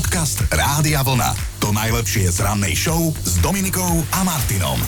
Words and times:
Podcast 0.00 0.48
Rádia 0.48 1.04
Vlna. 1.04 1.60
To 1.60 1.76
najlepšie 1.76 2.32
z 2.32 2.40
rannej 2.40 2.72
show 2.72 3.12
s 3.20 3.36
Dominikou 3.44 4.00
a 4.16 4.24
Martinom. 4.24 4.80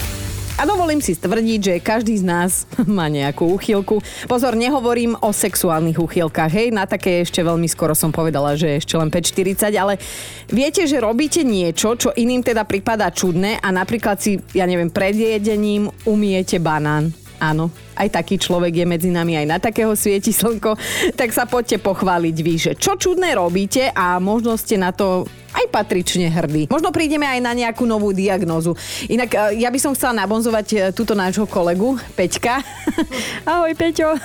A 0.57 0.65
dovolím 0.65 1.05
si 1.05 1.13
tvrdiť, 1.13 1.61
že 1.61 1.85
každý 1.85 2.17
z 2.17 2.25
nás 2.25 2.65
má 2.97 3.13
nejakú 3.13 3.45
úchylku. 3.45 4.01
Pozor, 4.25 4.57
nehovorím 4.57 5.13
o 5.21 5.29
sexuálnych 5.29 6.01
úchylkách, 6.01 6.53
hej, 6.57 6.69
na 6.73 6.89
také 6.89 7.29
ešte 7.29 7.45
veľmi 7.45 7.69
skoro 7.69 7.93
som 7.93 8.09
povedala, 8.09 8.57
že 8.57 8.81
ešte 8.81 8.97
len 8.97 9.13
5.40, 9.13 9.77
ale 9.77 10.01
viete, 10.49 10.89
že 10.89 10.97
robíte 10.97 11.45
niečo, 11.45 11.93
čo 11.93 12.17
iným 12.17 12.41
teda 12.41 12.65
pripadá 12.65 13.13
čudné 13.13 13.61
a 13.61 13.69
napríklad 13.69 14.17
si, 14.17 14.41
ja 14.57 14.65
neviem, 14.65 14.89
pred 14.89 15.13
jedením 15.13 15.93
umiete 16.09 16.57
banán. 16.57 17.13
Áno, 17.43 17.75
aj 17.99 18.23
taký 18.23 18.39
človek 18.39 18.71
je 18.71 18.87
medzi 18.87 19.11
nami, 19.11 19.35
aj 19.35 19.47
na 19.51 19.59
takého 19.59 19.91
svieti 19.99 20.31
slnko, 20.31 20.79
tak 21.19 21.35
sa 21.35 21.43
poďte 21.43 21.83
pochváliť 21.83 22.37
vy, 22.39 22.55
že 22.55 22.73
čo 22.79 22.95
čudné 22.95 23.35
robíte 23.35 23.91
a 23.91 24.23
možno 24.23 24.55
ste 24.55 24.79
na 24.79 24.95
to 24.95 25.27
aj 25.53 25.67
patrične 25.75 26.31
hrdí. 26.31 26.71
Možno 26.71 26.95
prídeme 26.95 27.27
aj 27.27 27.43
na 27.43 27.53
nejakú 27.53 27.83
novú 27.83 28.15
diagnózu. 28.15 28.79
Inak 29.11 29.35
e, 29.35 29.61
ja 29.61 29.69
by 29.69 29.79
som 29.83 29.93
chcela 29.93 30.23
nabonzovať 30.23 30.67
e, 30.71 30.77
túto 30.95 31.13
nášho 31.19 31.45
kolegu, 31.45 31.99
Peťka. 32.17 32.63
Ahoj, 33.51 33.75
Peťo. 33.75 34.17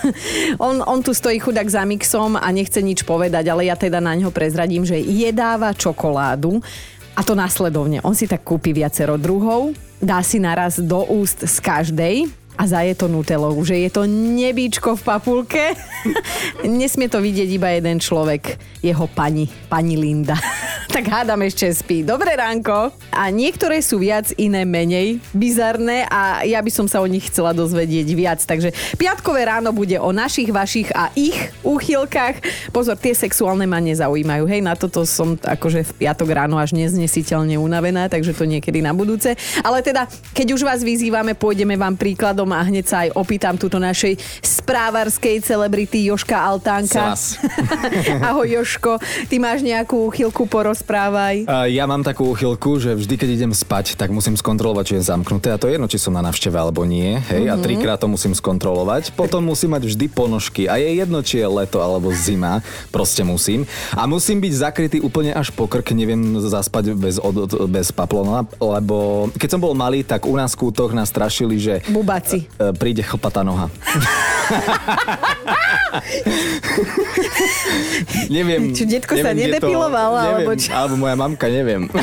On, 0.61 0.79
on 0.85 1.01
tu 1.01 1.11
stojí 1.11 1.41
chudák 1.41 1.67
za 1.67 1.83
mixom 1.83 2.39
a 2.39 2.47
nechce 2.53 2.79
nič 2.79 3.03
povedať, 3.03 3.49
ale 3.49 3.67
ja 3.67 3.75
teda 3.75 3.99
na 3.99 4.15
ňo 4.15 4.31
prezradím, 4.31 4.87
že 4.87 4.95
jedáva 5.03 5.75
čokoládu 5.75 6.63
a 7.17 7.25
to 7.25 7.33
následovne. 7.35 7.99
On 8.07 8.15
si 8.15 8.29
tak 8.29 8.45
kúpi 8.45 8.71
viacero 8.71 9.19
druhov, 9.19 9.75
dá 9.99 10.23
si 10.23 10.39
naraz 10.39 10.79
do 10.79 11.01
úst 11.11 11.43
z 11.43 11.57
každej 11.59 12.46
a 12.57 12.63
zaje 12.65 12.97
to 12.97 13.05
nutelou, 13.05 13.53
že 13.61 13.77
je 13.77 13.89
to 13.93 14.09
nebíčko 14.09 14.97
v 14.97 15.05
papulke. 15.05 15.63
Nesmie 16.65 17.05
to 17.07 17.21
vidieť 17.21 17.49
iba 17.53 17.69
jeden 17.77 18.01
človek, 18.01 18.57
jeho 18.81 19.05
pani, 19.13 19.45
pani 19.69 19.95
Linda. 19.95 20.35
Tak 20.97 21.13
hádam 21.13 21.45
ešte 21.45 21.69
spí. 21.69 22.01
Dobré 22.01 22.33
ránko. 22.33 22.89
A 23.13 23.29
niektoré 23.29 23.85
sú 23.85 24.01
viac, 24.01 24.33
iné 24.33 24.65
menej 24.65 25.21
bizarné 25.29 26.09
a 26.09 26.41
ja 26.41 26.57
by 26.57 26.73
som 26.73 26.89
sa 26.89 27.05
o 27.05 27.05
nich 27.05 27.29
chcela 27.29 27.53
dozvedieť 27.53 28.07
viac. 28.17 28.41
Takže 28.41 28.73
piatkové 28.97 29.45
ráno 29.45 29.69
bude 29.77 29.93
o 30.01 30.09
našich, 30.09 30.49
vašich 30.49 30.89
a 30.97 31.13
ich 31.13 31.37
úchylkách. 31.61 32.41
Pozor, 32.73 32.97
tie 32.97 33.13
sexuálne 33.13 33.69
ma 33.69 33.77
nezaujímajú. 33.77 34.49
Hej, 34.49 34.65
na 34.65 34.73
toto 34.73 35.05
som 35.05 35.37
akože 35.37 35.85
v 35.85 35.91
piatok 36.01 36.33
ráno 36.33 36.57
až 36.57 36.73
neznesiteľne 36.73 37.61
unavená, 37.61 38.09
takže 38.09 38.33
to 38.33 38.49
niekedy 38.49 38.81
na 38.81 38.89
budúce. 38.89 39.37
Ale 39.61 39.85
teda, 39.85 40.09
keď 40.33 40.57
už 40.57 40.65
vás 40.65 40.81
vyzývame, 40.81 41.37
pôjdeme 41.37 41.77
vám 41.77 41.93
príkladom 41.93 42.49
a 42.57 42.65
hneď 42.65 42.85
sa 42.89 42.97
aj 43.05 43.13
opýtam 43.13 43.53
tuto 43.53 43.77
našej 43.77 44.17
správarskej 44.41 45.45
celebrity 45.45 46.09
Joška 46.09 46.41
Altánka. 46.41 47.13
Ahoj 48.33 48.49
Joško, 48.49 48.97
ty 49.29 49.37
máš 49.37 49.61
nejakú 49.61 50.09
uchylku, 50.09 50.49
porozprávaj. 50.87 51.43
Uh, 51.43 51.67
ja 51.67 51.83
mám 51.83 51.99
takú 51.99 52.31
uchylku, 52.31 52.79
že 52.79 52.95
vždy, 52.95 53.19
keď 53.19 53.29
idem 53.35 53.51
spať, 53.51 53.99
tak 53.99 54.07
musím 54.07 54.39
skontrolovať, 54.39 54.83
či 54.87 54.95
je 54.95 55.11
zamknuté. 55.11 55.51
A 55.51 55.59
to 55.59 55.67
je 55.67 55.75
jedno, 55.75 55.91
či 55.91 55.99
som 55.99 56.15
na 56.15 56.23
návšteve 56.23 56.55
alebo 56.55 56.87
nie. 56.87 57.19
Hej, 57.27 57.51
mm-hmm. 57.51 57.59
a 57.59 57.59
trikrát 57.59 57.99
to 57.99 58.07
musím 58.07 58.31
skontrolovať. 58.31 59.11
Potom 59.11 59.43
musím 59.43 59.75
mať 59.75 59.91
vždy 59.91 60.07
ponožky. 60.07 60.71
A 60.71 60.79
je 60.79 61.03
jedno, 61.03 61.19
či 61.19 61.43
je 61.43 61.47
leto 61.47 61.83
alebo 61.83 62.15
zima. 62.15 62.63
Proste 62.87 63.27
musím. 63.27 63.67
A 63.91 64.07
musím 64.07 64.39
byť 64.39 64.53
zakrytý 64.55 65.03
úplne 65.03 65.35
až 65.35 65.51
po 65.51 65.67
krk. 65.67 65.91
Neviem 65.91 66.39
zaspať 66.39 66.95
bez, 66.95 67.19
od, 67.19 67.67
bez 67.67 67.91
paplona, 67.91 68.47
lebo 68.61 69.27
keď 69.35 69.57
som 69.57 69.59
bol 69.59 69.73
malý, 69.75 70.07
tak 70.07 70.23
u 70.23 70.39
nás 70.39 70.55
kútoch 70.55 70.95
nás 70.95 71.11
strašili, 71.11 71.59
že... 71.59 71.83
Bubaci. 71.91 72.47
E, 72.55 72.71
príde 72.71 73.03
chlpatá 73.03 73.43
noha. 73.43 73.67
neviem. 78.29 78.71
Či 78.71 78.85
detko 78.85 79.17
neviem, 79.17 79.25
sa 79.25 79.31
nedepiloval? 79.33 80.11
Alebo, 80.15 80.53
čo? 80.55 80.71
Alebo 80.83 80.99
moja 80.99 81.15
mamka, 81.17 81.49
neviem. 81.49 81.89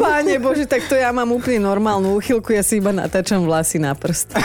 Páne 0.00 0.40
Bože, 0.40 0.68
tak 0.68 0.88
to 0.88 0.96
ja 0.96 1.12
mám 1.12 1.32
úplne 1.32 1.60
normálnu 1.60 2.16
úchylku, 2.16 2.52
ja 2.52 2.64
si 2.64 2.80
iba 2.80 2.92
natáčam 2.92 3.44
vlasy 3.44 3.78
na 3.80 3.94
prst. 3.96 4.36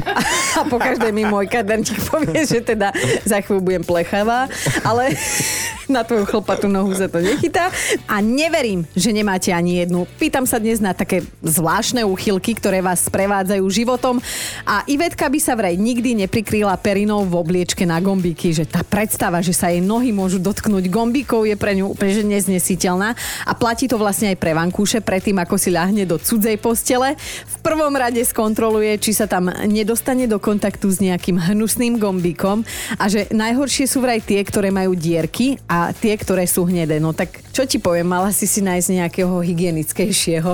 A 0.58 0.66
po 0.66 0.78
každej 0.78 1.14
mi 1.14 1.22
môj 1.22 1.46
kaderník 1.46 2.02
povie, 2.10 2.42
že 2.42 2.62
teda 2.62 2.90
za 3.22 3.38
chvíľu 3.38 3.62
budem 3.62 3.84
plechavá, 3.86 4.50
ale 4.82 5.14
na 5.92 6.04
tvoju 6.04 6.28
chlpatú 6.28 6.68
nohu 6.68 6.92
sa 6.92 7.06
to 7.06 7.22
nechytá. 7.22 7.70
A 8.10 8.20
neverím, 8.20 8.84
že 8.92 9.14
nemáte 9.14 9.54
ani 9.54 9.80
jednu. 9.82 10.04
Pýtam 10.18 10.44
sa 10.44 10.60
dnes 10.60 10.82
na 10.82 10.92
také 10.92 11.24
zvláštne 11.40 12.04
úchylky, 12.04 12.58
ktoré 12.58 12.84
vás 12.84 13.06
sprevádzajú 13.06 13.64
životom. 13.70 14.20
A 14.66 14.84
Ivetka 14.90 15.30
by 15.30 15.38
sa 15.40 15.54
vraj 15.54 15.78
nikdy 15.78 16.26
neprikryla 16.26 16.76
perinou 16.76 17.24
v 17.24 17.38
obliečke 17.38 17.88
na 17.88 18.02
gombíky, 18.02 18.52
že 18.52 18.68
tá 18.68 18.84
predstava, 18.84 19.40
že 19.40 19.56
sa 19.56 19.72
jej 19.72 19.80
nohy 19.80 20.12
môžu 20.12 20.42
dotknúť 20.42 20.90
gombíkov 20.92 21.48
je 21.48 21.56
pre 21.56 21.67
ňu 21.74 21.92
úplne 21.92 22.12
že 22.12 22.24
neznesiteľná. 22.24 23.16
A 23.44 23.52
platí 23.56 23.88
to 23.88 24.00
vlastne 24.00 24.32
aj 24.32 24.38
pre 24.40 24.52
vankúše, 24.54 25.00
predtým 25.00 25.36
ako 25.40 25.56
si 25.56 25.72
ľahne 25.72 26.04
do 26.04 26.16
cudzej 26.16 26.56
postele. 26.60 27.16
V 27.44 27.56
prvom 27.60 27.92
rade 27.92 28.20
skontroluje, 28.22 29.00
či 29.00 29.12
sa 29.16 29.28
tam 29.28 29.50
nedostane 29.66 30.28
do 30.28 30.40
kontaktu 30.40 30.86
s 30.88 30.98
nejakým 31.02 31.36
hnusným 31.36 32.00
gombíkom 32.00 32.62
a 32.96 33.04
že 33.10 33.28
najhoršie 33.32 33.84
sú 33.88 34.04
vraj 34.04 34.20
tie, 34.24 34.40
ktoré 34.40 34.72
majú 34.72 34.96
dierky 34.96 35.60
a 35.68 35.92
tie, 35.92 36.14
ktoré 36.16 36.48
sú 36.48 36.68
hnedé. 36.68 37.00
No 37.02 37.12
tak 37.12 37.48
čo 37.58 37.66
ti 37.66 37.82
poviem, 37.82 38.06
mala 38.06 38.30
si 38.30 38.46
si 38.46 38.62
nájsť 38.62 38.88
nejakého 39.02 39.34
hygienickejšieho. 39.42 40.52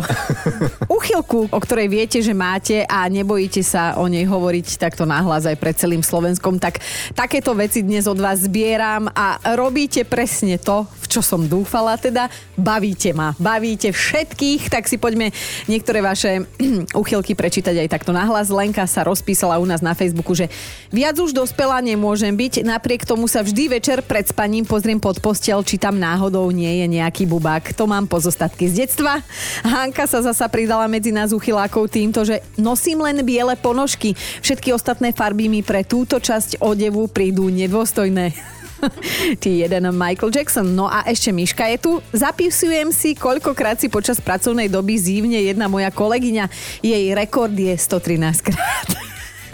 Uchylku, 0.97 1.53
o 1.53 1.59
ktorej 1.61 1.93
viete, 1.93 2.19
že 2.25 2.33
máte 2.33 2.81
a 2.89 3.05
nebojíte 3.13 3.61
sa 3.61 4.01
o 4.01 4.09
nej 4.09 4.25
hovoriť 4.25 4.81
takto 4.81 5.05
nahlas 5.05 5.45
aj 5.45 5.61
pred 5.61 5.77
celým 5.77 6.01
Slovenskom, 6.01 6.57
tak 6.57 6.81
takéto 7.13 7.53
veci 7.53 7.85
dnes 7.85 8.09
od 8.09 8.17
vás 8.17 8.49
zbieram 8.49 9.13
a 9.13 9.37
robíte 9.53 10.09
presne 10.09 10.57
to, 10.57 10.89
v 10.89 11.04
čo 11.15 11.23
som 11.23 11.47
dúfala, 11.47 11.95
teda 11.95 12.27
bavíte 12.59 13.15
ma, 13.15 13.39
bavíte 13.39 13.95
všetkých, 13.95 14.67
tak 14.67 14.91
si 14.91 14.99
poďme 14.99 15.31
niektoré 15.71 16.03
vaše 16.03 16.43
uchylky 17.01 17.39
prečítať 17.39 17.87
aj 17.87 17.89
takto 17.95 18.11
nahlas. 18.11 18.51
Lenka 18.51 18.83
sa 18.91 19.07
rozpísala 19.07 19.63
u 19.63 19.67
nás 19.71 19.79
na 19.79 19.95
Facebooku, 19.95 20.35
že 20.35 20.51
viac 20.91 21.15
už 21.15 21.31
dospelá 21.31 21.79
nemôžem 21.79 22.35
byť, 22.35 22.67
napriek 22.67 23.07
tomu 23.07 23.31
sa 23.31 23.47
vždy 23.47 23.79
večer 23.79 24.03
pred 24.03 24.27
spaním 24.27 24.67
pozriem 24.67 24.99
pod 24.99 25.23
postel, 25.23 25.63
či 25.63 25.79
tam 25.79 26.03
náhodou 26.03 26.51
nie 26.51 26.83
je 26.83 26.87
nejaký 26.99 27.31
bubák. 27.31 27.71
To 27.79 27.87
mám 27.87 28.11
pozostatky 28.11 28.67
z 28.67 28.83
detstva. 28.83 29.23
Hanka 29.63 30.11
sa 30.11 30.19
zasa 30.19 30.51
pridala 30.51 30.91
medzi 30.91 31.15
nás 31.15 31.31
uchylákov 31.31 31.95
týmto, 31.95 32.27
že 32.27 32.43
nosím 32.59 33.07
len 33.07 33.23
biele 33.23 33.55
ponožky. 33.55 34.19
Všetky 34.43 34.75
ostatné 34.75 35.15
farby 35.15 35.47
mi 35.47 35.63
pre 35.63 35.87
túto 35.87 36.19
časť 36.19 36.59
odevu 36.59 37.07
prídu 37.07 37.47
nedôstojné. 37.55 38.35
Ty 39.43 39.49
jeden 39.49 39.85
Michael 39.95 40.31
Jackson. 40.33 40.67
No 40.75 40.89
a 40.89 41.05
ešte 41.09 41.33
Miška 41.33 41.67
je 41.75 41.79
tu. 41.81 41.93
Zapisujem 42.13 42.91
si, 42.93 43.17
koľkokrát 43.17 43.81
si 43.81 43.89
počas 43.89 44.21
pracovnej 44.21 44.69
doby 44.69 44.95
zívne 44.99 45.41
jedna 45.43 45.71
moja 45.71 45.89
kolegyňa. 45.91 46.49
Jej 46.85 47.15
rekord 47.17 47.55
je 47.55 47.75
113 47.75 48.47
krát. 48.47 48.89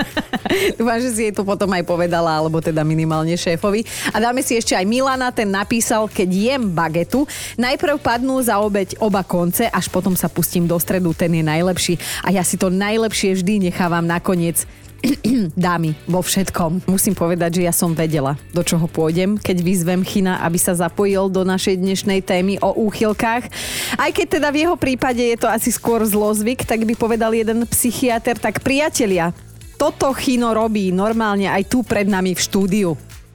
Dúfam, 0.78 0.98
že 0.98 1.10
si 1.12 1.20
jej 1.28 1.34
to 1.34 1.44
potom 1.44 1.70
aj 1.76 1.84
povedala, 1.84 2.40
alebo 2.40 2.58
teda 2.58 2.82
minimálne 2.82 3.36
šéfovi. 3.36 3.84
A 4.10 4.16
dáme 4.18 4.40
si 4.40 4.56
ešte 4.56 4.72
aj 4.72 4.88
Milana, 4.88 5.30
ten 5.30 5.48
napísal, 5.48 6.08
keď 6.08 6.28
jem 6.30 6.62
bagetu, 6.72 7.28
najprv 7.60 8.00
padnú 8.00 8.40
za 8.40 8.58
obeď 8.58 8.98
oba 8.98 9.22
konce, 9.22 9.68
až 9.68 9.86
potom 9.92 10.16
sa 10.16 10.32
pustím 10.32 10.64
do 10.64 10.76
stredu, 10.80 11.12
ten 11.12 11.30
je 11.30 11.44
najlepší. 11.44 11.94
A 12.24 12.32
ja 12.34 12.42
si 12.42 12.56
to 12.56 12.72
najlepšie 12.72 13.36
vždy 13.38 13.70
nechávam 13.70 14.04
nakoniec. 14.04 14.64
dámy, 15.56 15.96
vo 16.04 16.20
všetkom. 16.20 16.84
Musím 16.88 17.16
povedať, 17.16 17.60
že 17.60 17.66
ja 17.66 17.74
som 17.74 17.96
vedela, 17.96 18.36
do 18.52 18.60
čoho 18.60 18.84
pôjdem, 18.84 19.40
keď 19.40 19.56
vyzvem 19.64 20.02
China, 20.04 20.40
aby 20.44 20.60
sa 20.60 20.76
zapojil 20.76 21.32
do 21.32 21.44
našej 21.44 21.80
dnešnej 21.80 22.20
témy 22.20 22.60
o 22.60 22.76
úchylkách. 22.76 23.48
Aj 23.96 24.10
keď 24.12 24.40
teda 24.40 24.48
v 24.52 24.60
jeho 24.66 24.76
prípade 24.76 25.22
je 25.24 25.36
to 25.40 25.48
asi 25.48 25.72
skôr 25.72 26.04
zlozvyk, 26.04 26.68
tak 26.68 26.84
by 26.84 26.94
povedal 26.96 27.32
jeden 27.32 27.64
psychiatr, 27.64 28.36
tak 28.36 28.60
priatelia, 28.60 29.32
toto 29.80 30.12
Chino 30.12 30.52
robí 30.52 30.92
normálne 30.92 31.48
aj 31.48 31.72
tu 31.72 31.80
pred 31.80 32.04
nami 32.04 32.36
v 32.36 32.40
štúdiu. 32.44 32.90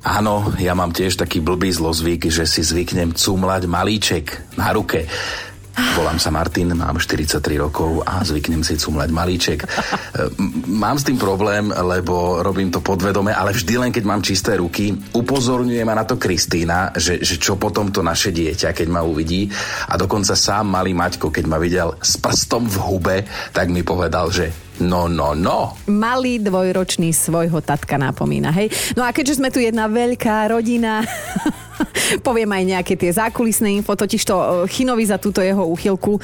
Áno, 0.05 0.53
ja 0.61 0.77
mám 0.77 0.93
tiež 0.93 1.17
taký 1.17 1.41
blbý 1.41 1.73
zlozvyk, 1.73 2.29
že 2.29 2.45
si 2.45 2.61
zvyknem 2.61 3.17
cumlať 3.17 3.65
malíček 3.65 4.53
na 4.53 4.69
ruke. 4.69 5.09
Volám 5.75 6.15
sa 6.15 6.31
Martin, 6.31 6.71
mám 6.71 6.95
43 6.95 7.39
rokov 7.59 7.99
a 8.07 8.23
zvyknem 8.23 8.63
si 8.63 8.79
cumlať 8.79 9.09
malíček. 9.11 9.59
Mám 10.71 10.99
s 10.99 11.07
tým 11.07 11.19
problém, 11.19 11.67
lebo 11.67 12.39
robím 12.39 12.71
to 12.71 12.79
podvedome, 12.79 13.35
ale 13.35 13.51
vždy 13.51 13.73
len 13.79 13.91
keď 13.91 14.03
mám 14.07 14.23
čisté 14.23 14.55
ruky, 14.55 14.95
upozorňuje 15.15 15.83
ma 15.83 15.95
na 15.95 16.07
to 16.07 16.15
Kristýna, 16.15 16.95
že, 16.95 17.19
že 17.19 17.35
čo 17.35 17.59
potom 17.59 17.91
to 17.91 17.99
naše 17.99 18.31
dieťa, 18.31 18.71
keď 18.71 18.87
ma 18.87 19.03
uvidí. 19.03 19.51
A 19.91 19.99
dokonca 19.99 20.35
sám 20.35 20.71
malý 20.71 20.95
Maťko, 20.95 21.31
keď 21.31 21.45
ma 21.47 21.59
videl 21.59 21.95
s 21.99 22.15
prstom 22.19 22.67
v 22.67 22.77
hube, 22.79 23.17
tak 23.51 23.67
mi 23.67 23.83
povedal, 23.83 24.31
že 24.31 24.64
No, 24.83 25.07
no, 25.07 25.31
no. 25.31 25.77
Malý 25.87 26.43
dvojročný 26.43 27.15
svojho 27.15 27.63
tatka 27.63 27.95
napomína, 27.95 28.51
hej. 28.51 28.67
No 28.99 29.07
a 29.07 29.15
keďže 29.15 29.39
sme 29.39 29.47
tu 29.47 29.63
jedna 29.63 29.87
veľká 29.87 30.51
rodina, 30.51 31.03
poviem 32.27 32.51
aj 32.51 32.63
nejaké 32.75 32.93
tie 32.99 33.11
zákulisné 33.15 33.79
info, 33.79 33.95
totiž 33.95 34.21
to 34.27 34.35
e, 34.35 34.45
Chinovi 34.67 35.07
za 35.07 35.15
túto 35.15 35.39
jeho 35.39 35.63
úchylku 35.63 36.19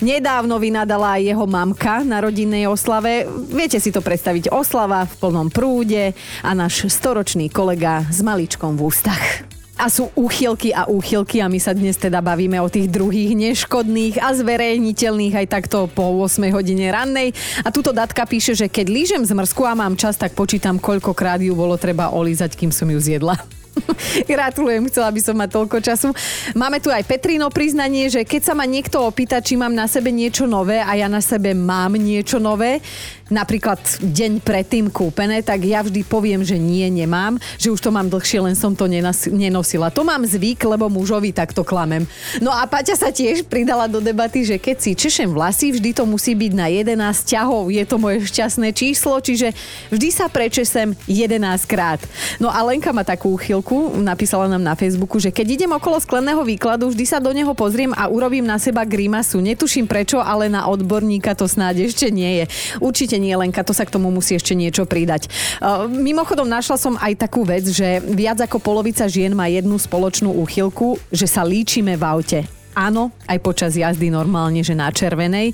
Nedávno 0.00 0.56
vynadala 0.56 1.20
aj 1.20 1.28
jeho 1.28 1.44
mamka 1.44 2.00
na 2.08 2.24
rodinnej 2.24 2.64
oslave. 2.64 3.28
Viete 3.52 3.76
si 3.76 3.92
to 3.92 4.00
predstaviť, 4.00 4.48
oslava 4.48 5.04
v 5.04 5.14
plnom 5.20 5.52
prúde 5.52 6.16
a 6.40 6.50
náš 6.56 6.88
storočný 6.88 7.52
kolega 7.52 8.08
s 8.08 8.24
maličkom 8.24 8.80
v 8.80 8.88
ústach. 8.88 9.49
A 9.80 9.88
sú 9.88 10.12
úchylky 10.12 10.76
a 10.76 10.84
úchylky 10.84 11.40
a 11.40 11.48
my 11.48 11.56
sa 11.56 11.72
dnes 11.72 11.96
teda 11.96 12.20
bavíme 12.20 12.60
o 12.60 12.68
tých 12.68 12.92
druhých 12.92 13.32
neškodných 13.32 14.20
a 14.20 14.36
zverejniteľných 14.36 15.40
aj 15.40 15.46
takto 15.48 15.88
po 15.88 16.20
8 16.20 16.52
hodine 16.52 16.92
rannej. 16.92 17.32
A 17.64 17.72
tuto 17.72 17.88
datka 17.88 18.28
píše, 18.28 18.52
že 18.52 18.68
keď 18.68 18.92
lížem 18.92 19.22
z 19.24 19.32
mrzku 19.32 19.64
a 19.64 19.72
mám 19.72 19.96
čas, 19.96 20.20
tak 20.20 20.36
počítam, 20.36 20.76
koľkokrát 20.76 21.40
ju 21.40 21.56
bolo 21.56 21.80
treba 21.80 22.12
olízať, 22.12 22.60
kým 22.60 22.68
som 22.68 22.92
ju 22.92 23.00
zjedla. 23.00 23.40
Gratulujem, 24.30 24.84
chcela 24.90 25.08
by 25.08 25.20
som 25.22 25.36
mať 25.38 25.50
toľko 25.50 25.78
času. 25.80 26.08
Máme 26.52 26.82
tu 26.82 26.92
aj 26.92 27.06
Petrino 27.06 27.48
priznanie, 27.48 28.10
že 28.10 28.26
keď 28.26 28.52
sa 28.52 28.54
ma 28.56 28.66
niekto 28.66 29.00
opýta, 29.00 29.40
či 29.40 29.56
mám 29.56 29.72
na 29.72 29.88
sebe 29.88 30.12
niečo 30.12 30.44
nové 30.44 30.82
a 30.82 30.92
ja 30.92 31.08
na 31.08 31.22
sebe 31.22 31.56
mám 31.56 31.96
niečo 31.96 32.36
nové, 32.36 32.84
napríklad 33.30 33.78
deň 34.02 34.42
predtým 34.42 34.90
kúpené, 34.90 35.40
tak 35.40 35.62
ja 35.62 35.80
vždy 35.80 36.02
poviem, 36.02 36.42
že 36.42 36.58
nie, 36.58 36.84
nemám, 36.90 37.38
že 37.56 37.70
už 37.70 37.80
to 37.80 37.94
mám 37.94 38.10
dlhšie, 38.10 38.42
len 38.42 38.58
som 38.58 38.74
to 38.74 38.90
nenosila. 39.30 39.88
To 39.94 40.02
mám 40.02 40.26
zvyk, 40.26 40.66
lebo 40.66 40.90
mužovi 40.90 41.30
takto 41.30 41.62
klamem. 41.62 42.04
No 42.42 42.50
a 42.50 42.66
Paťa 42.66 42.98
sa 42.98 43.14
tiež 43.14 43.46
pridala 43.46 43.86
do 43.86 44.02
debaty, 44.02 44.42
že 44.42 44.58
keď 44.58 44.76
si 44.82 44.98
češem 44.98 45.30
vlasy, 45.30 45.70
vždy 45.70 45.94
to 45.94 46.02
musí 46.02 46.34
byť 46.34 46.52
na 46.52 46.66
11 46.66 46.98
ťahov. 47.22 47.70
Je 47.70 47.86
to 47.86 47.96
moje 48.02 48.26
šťastné 48.26 48.74
číslo, 48.74 49.22
čiže 49.22 49.54
vždy 49.94 50.08
sa 50.10 50.26
prečesem 50.26 50.98
11 51.06 51.38
krát. 51.70 52.02
No 52.42 52.50
a 52.50 52.58
Lenka 52.66 52.90
má 52.90 53.06
takú 53.06 53.38
chvíľku, 53.38 53.94
napísala 54.02 54.50
nám 54.50 54.66
na 54.66 54.74
Facebooku, 54.74 55.22
že 55.22 55.30
keď 55.30 55.46
idem 55.62 55.70
okolo 55.70 56.02
skleného 56.02 56.42
výkladu, 56.42 56.90
vždy 56.90 57.04
sa 57.06 57.22
do 57.22 57.30
neho 57.30 57.54
pozriem 57.54 57.94
a 57.94 58.10
urobím 58.10 58.42
na 58.42 58.58
seba 58.58 58.82
grimasu. 58.82 59.38
Netuším 59.38 59.86
prečo, 59.86 60.18
ale 60.18 60.50
na 60.50 60.66
odborníka 60.66 61.38
to 61.38 61.46
snáď 61.46 61.86
ešte 61.86 62.10
nie 62.10 62.42
je. 62.42 62.44
Určite 62.82 63.19
nie, 63.20 63.36
Lenka, 63.36 63.60
to 63.60 63.76
sa 63.76 63.84
k 63.84 63.92
tomu 63.92 64.08
musí 64.08 64.32
ešte 64.32 64.56
niečo 64.56 64.88
pridať. 64.88 65.28
Uh, 65.60 65.84
mimochodom, 65.84 66.48
našla 66.48 66.80
som 66.80 66.96
aj 66.96 67.20
takú 67.20 67.44
vec, 67.44 67.68
že 67.68 68.00
viac 68.00 68.40
ako 68.40 68.56
polovica 68.56 69.04
žien 69.04 69.36
má 69.36 69.52
jednu 69.52 69.76
spoločnú 69.76 70.32
úchylku, 70.40 70.96
že 71.12 71.28
sa 71.28 71.44
líčime 71.44 72.00
v 72.00 72.04
aute. 72.08 72.40
Áno, 72.70 73.10
aj 73.26 73.38
počas 73.42 73.74
jazdy 73.74 74.14
normálne, 74.14 74.62
že 74.62 74.78
na 74.78 74.94
červenej. 74.94 75.50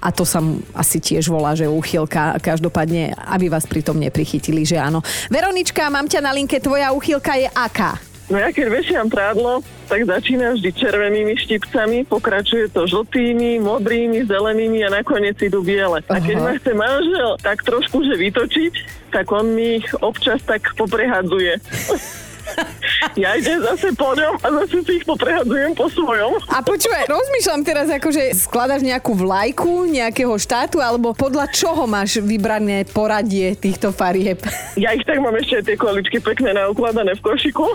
A 0.00 0.08
to 0.08 0.24
sa 0.24 0.40
asi 0.72 0.96
tiež 0.96 1.28
volá, 1.28 1.52
že 1.52 1.68
úchylka. 1.68 2.40
Každopádne, 2.40 3.12
aby 3.36 3.52
vás 3.52 3.68
pritom 3.68 4.00
neprichytili, 4.00 4.64
že 4.64 4.80
áno. 4.80 5.04
Veronička, 5.28 5.92
mám 5.92 6.08
ťa 6.08 6.24
na 6.24 6.32
linke, 6.32 6.64
tvoja 6.64 6.90
úchylka 6.96 7.36
je 7.36 7.48
aká? 7.52 8.13
No 8.32 8.40
ja 8.40 8.48
keď 8.48 8.66
vešiam 8.72 9.06
prádlo, 9.12 9.60
tak 9.84 10.08
začína 10.08 10.56
vždy 10.56 10.70
červenými 10.72 11.36
štipcami, 11.44 12.08
pokračuje 12.08 12.72
to 12.72 12.88
žltými, 12.88 13.60
modrými, 13.60 14.24
zelenými 14.24 14.80
a 14.80 14.88
nakoniec 14.88 15.36
idú 15.44 15.60
biele. 15.60 16.00
A 16.08 16.16
keď 16.16 16.36
ma 16.40 16.56
chce 16.56 16.72
manžel 16.72 17.36
tak 17.44 17.60
trošku 17.60 18.00
že 18.00 18.16
vytočiť, 18.16 18.72
tak 19.12 19.28
on 19.28 19.52
mi 19.52 19.84
občas 20.00 20.40
tak 20.42 20.72
poprehadzuje. 20.72 21.60
ja 23.22 23.36
idem 23.36 23.60
zase 23.62 23.92
po 23.94 24.14
ňom 24.14 24.38
a 24.40 24.46
zase 24.62 24.82
si 24.84 24.92
ich 25.02 25.04
poprehadzujem 25.06 25.72
po 25.76 25.86
svojom. 25.90 26.38
A 26.50 26.60
počúvaj, 26.62 27.06
rozmýšľam 27.10 27.62
teraz 27.66 27.88
ako, 27.90 28.08
že 28.14 28.34
skladaš 28.34 28.80
nejakú 28.82 29.12
vlajku 29.14 29.86
nejakého 29.88 30.34
štátu, 30.38 30.80
alebo 30.80 31.12
podľa 31.14 31.50
čoho 31.50 31.84
máš 31.86 32.18
vybrané 32.22 32.86
poradie 32.88 33.54
týchto 33.54 33.90
farieb? 33.94 34.40
Ja 34.74 34.90
ich 34.90 35.06
tak 35.06 35.22
mám 35.22 35.36
ešte 35.38 35.70
tie 35.70 35.76
količky 35.78 36.18
pekne 36.18 36.50
naukladané 36.50 37.14
v 37.14 37.22
košiku. 37.22 37.66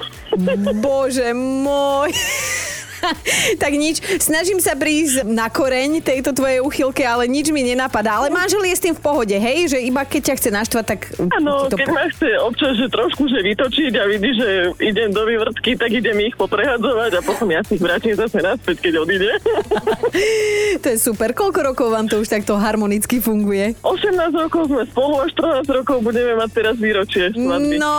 Bože 0.83 1.31
môj. 1.31 2.11
tak 3.63 3.71
nič, 3.75 4.01
snažím 4.19 4.59
sa 4.59 4.75
prísť 4.75 5.25
na 5.25 5.47
koreň 5.47 6.03
tejto 6.03 6.35
tvojej 6.35 6.59
uchylke, 6.63 7.03
ale 7.03 7.25
nič 7.29 7.51
mi 7.51 7.63
nenapadá. 7.63 8.19
Ale 8.19 8.33
manžel 8.33 8.63
je 8.67 8.75
s 8.75 8.83
tým 8.83 8.95
v 8.95 9.01
pohode, 9.01 9.35
hej? 9.35 9.71
Že 9.71 9.79
iba 9.85 10.01
keď 10.03 10.21
ťa 10.31 10.35
chce 10.39 10.49
naštvať, 10.53 10.85
tak... 10.85 10.99
Áno, 11.39 11.69
keď 11.71 11.87
po... 11.87 11.95
ma 11.95 12.05
chce 12.11 12.29
občas, 12.43 12.73
že 12.77 12.87
trošku 12.91 13.23
že 13.29 13.39
vytočiť 13.45 13.93
a 13.99 14.03
vidí, 14.09 14.31
že 14.35 14.47
idem 14.81 15.09
do 15.13 15.23
vývrtky, 15.23 15.77
tak 15.77 15.89
idem 15.93 16.17
ich 16.25 16.35
poprehadzovať 16.35 17.11
a 17.17 17.21
potom 17.23 17.47
ja 17.51 17.61
si 17.63 17.77
ich 17.77 17.83
vrátim 17.83 18.15
zase 18.17 18.41
naspäť, 18.41 18.89
keď 18.89 18.93
odíde. 19.05 19.29
to 20.83 20.87
je 20.89 20.97
super. 20.97 21.31
Koľko 21.31 21.59
rokov 21.73 21.87
vám 21.93 22.07
to 22.09 22.19
už 22.19 22.27
takto 22.27 22.57
harmonicky 22.57 23.21
funguje? 23.21 23.77
18 23.85 24.33
rokov 24.35 24.67
sme 24.67 24.83
spolu 24.89 25.15
a 25.21 25.25
14 25.29 25.77
rokov 25.83 26.01
budeme 26.03 26.35
mať 26.35 26.49
teraz 26.51 26.75
výročie 26.75 27.31
svadby. 27.31 27.77
No, 27.77 27.95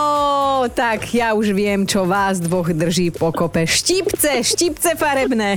tak 0.71 1.07
ja 1.15 1.33
už 1.33 1.55
viem, 1.55 1.87
čo 1.87 2.05
vás 2.05 2.37
dvoch 2.43 2.69
drží 2.69 3.15
pokope. 3.15 3.63
Štipce, 3.65 4.43
štipce 4.43 4.90
Vianoce 4.91 4.99
farebné. 4.99 5.49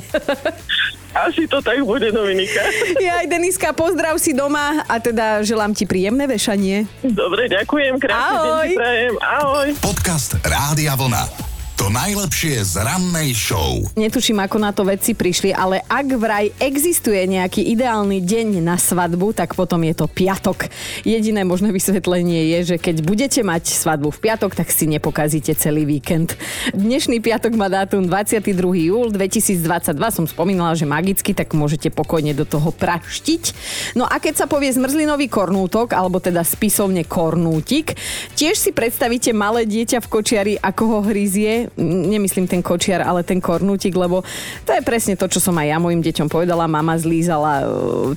Asi 1.15 1.47
to 1.47 1.63
tak 1.63 1.79
bude, 1.87 2.11
Dominika. 2.11 2.59
Ja 2.99 3.23
aj 3.23 3.31
Deniska, 3.31 3.71
pozdrav 3.71 4.19
si 4.19 4.35
doma 4.35 4.83
a 4.83 4.99
teda 4.99 5.47
želám 5.47 5.71
ti 5.71 5.87
príjemné 5.87 6.27
vešanie. 6.27 6.91
Dobre, 7.07 7.47
ďakujem, 7.47 8.03
krásny 8.03 8.35
Ahoj. 8.35 8.67
deň 8.67 8.69
prajem. 8.75 9.15
Ahoj. 9.23 9.69
Podcast 9.79 10.35
Rádia 10.43 10.99
Vlna. 10.99 11.44
To 11.85 11.93
najlepšie 11.93 12.65
z 12.65 12.81
rannej 12.81 13.37
show. 13.37 13.85
Netuším, 13.93 14.41
ako 14.41 14.57
na 14.57 14.73
to 14.73 14.89
vedci 14.89 15.13
prišli, 15.13 15.53
ale 15.53 15.85
ak 15.85 16.17
vraj 16.17 16.49
existuje 16.57 17.21
nejaký 17.29 17.61
ideálny 17.61 18.25
deň 18.25 18.65
na 18.65 18.81
svadbu, 18.81 19.37
tak 19.37 19.53
potom 19.53 19.85
je 19.85 19.93
to 19.93 20.09
piatok. 20.09 20.73
Jediné 21.05 21.45
možné 21.45 21.77
vysvetlenie 21.77 22.57
je, 22.57 22.73
že 22.73 22.77
keď 22.81 23.05
budete 23.05 23.45
mať 23.45 23.69
svadbu 23.69 24.17
v 24.17 24.17
piatok, 24.17 24.57
tak 24.57 24.73
si 24.73 24.89
nepokazíte 24.89 25.53
celý 25.61 25.85
víkend. 25.85 26.41
Dnešný 26.73 27.21
piatok 27.21 27.53
má 27.53 27.69
dátum 27.69 28.09
22. 28.09 28.49
júl 28.89 29.13
2022. 29.13 29.93
Som 30.09 30.25
spomínala, 30.25 30.73
že 30.73 30.89
magicky, 30.89 31.37
tak 31.37 31.53
môžete 31.53 31.93
pokojne 31.93 32.33
do 32.33 32.49
toho 32.49 32.73
praštiť. 32.73 33.53
No 33.93 34.09
a 34.09 34.17
keď 34.25 34.41
sa 34.41 34.47
povie 34.49 34.73
zmrzlinový 34.73 35.29
kornútok, 35.29 35.93
alebo 35.93 36.17
teda 36.17 36.49
spisovne 36.49 37.05
kornútik, 37.05 37.93
tiež 38.41 38.57
si 38.57 38.73
predstavíte 38.73 39.37
malé 39.37 39.69
dieťa 39.69 40.01
v 40.01 40.09
kočiari, 40.09 40.55
ako 40.57 40.83
ho 40.89 41.01
hryzie 41.13 41.74
nemyslím 41.79 42.47
ten 42.47 42.63
kočiar, 42.63 43.03
ale 43.03 43.27
ten 43.27 43.43
kornútik, 43.43 43.95
lebo 43.99 44.23
to 44.63 44.71
je 44.73 44.83
presne 44.83 45.19
to, 45.19 45.27
čo 45.27 45.43
som 45.43 45.59
aj 45.59 45.67
ja 45.75 45.79
mojim 45.83 46.01
deťom 46.01 46.29
povedala. 46.31 46.71
Mama 46.71 46.95
zlízala 46.97 47.53
e, 47.61 47.65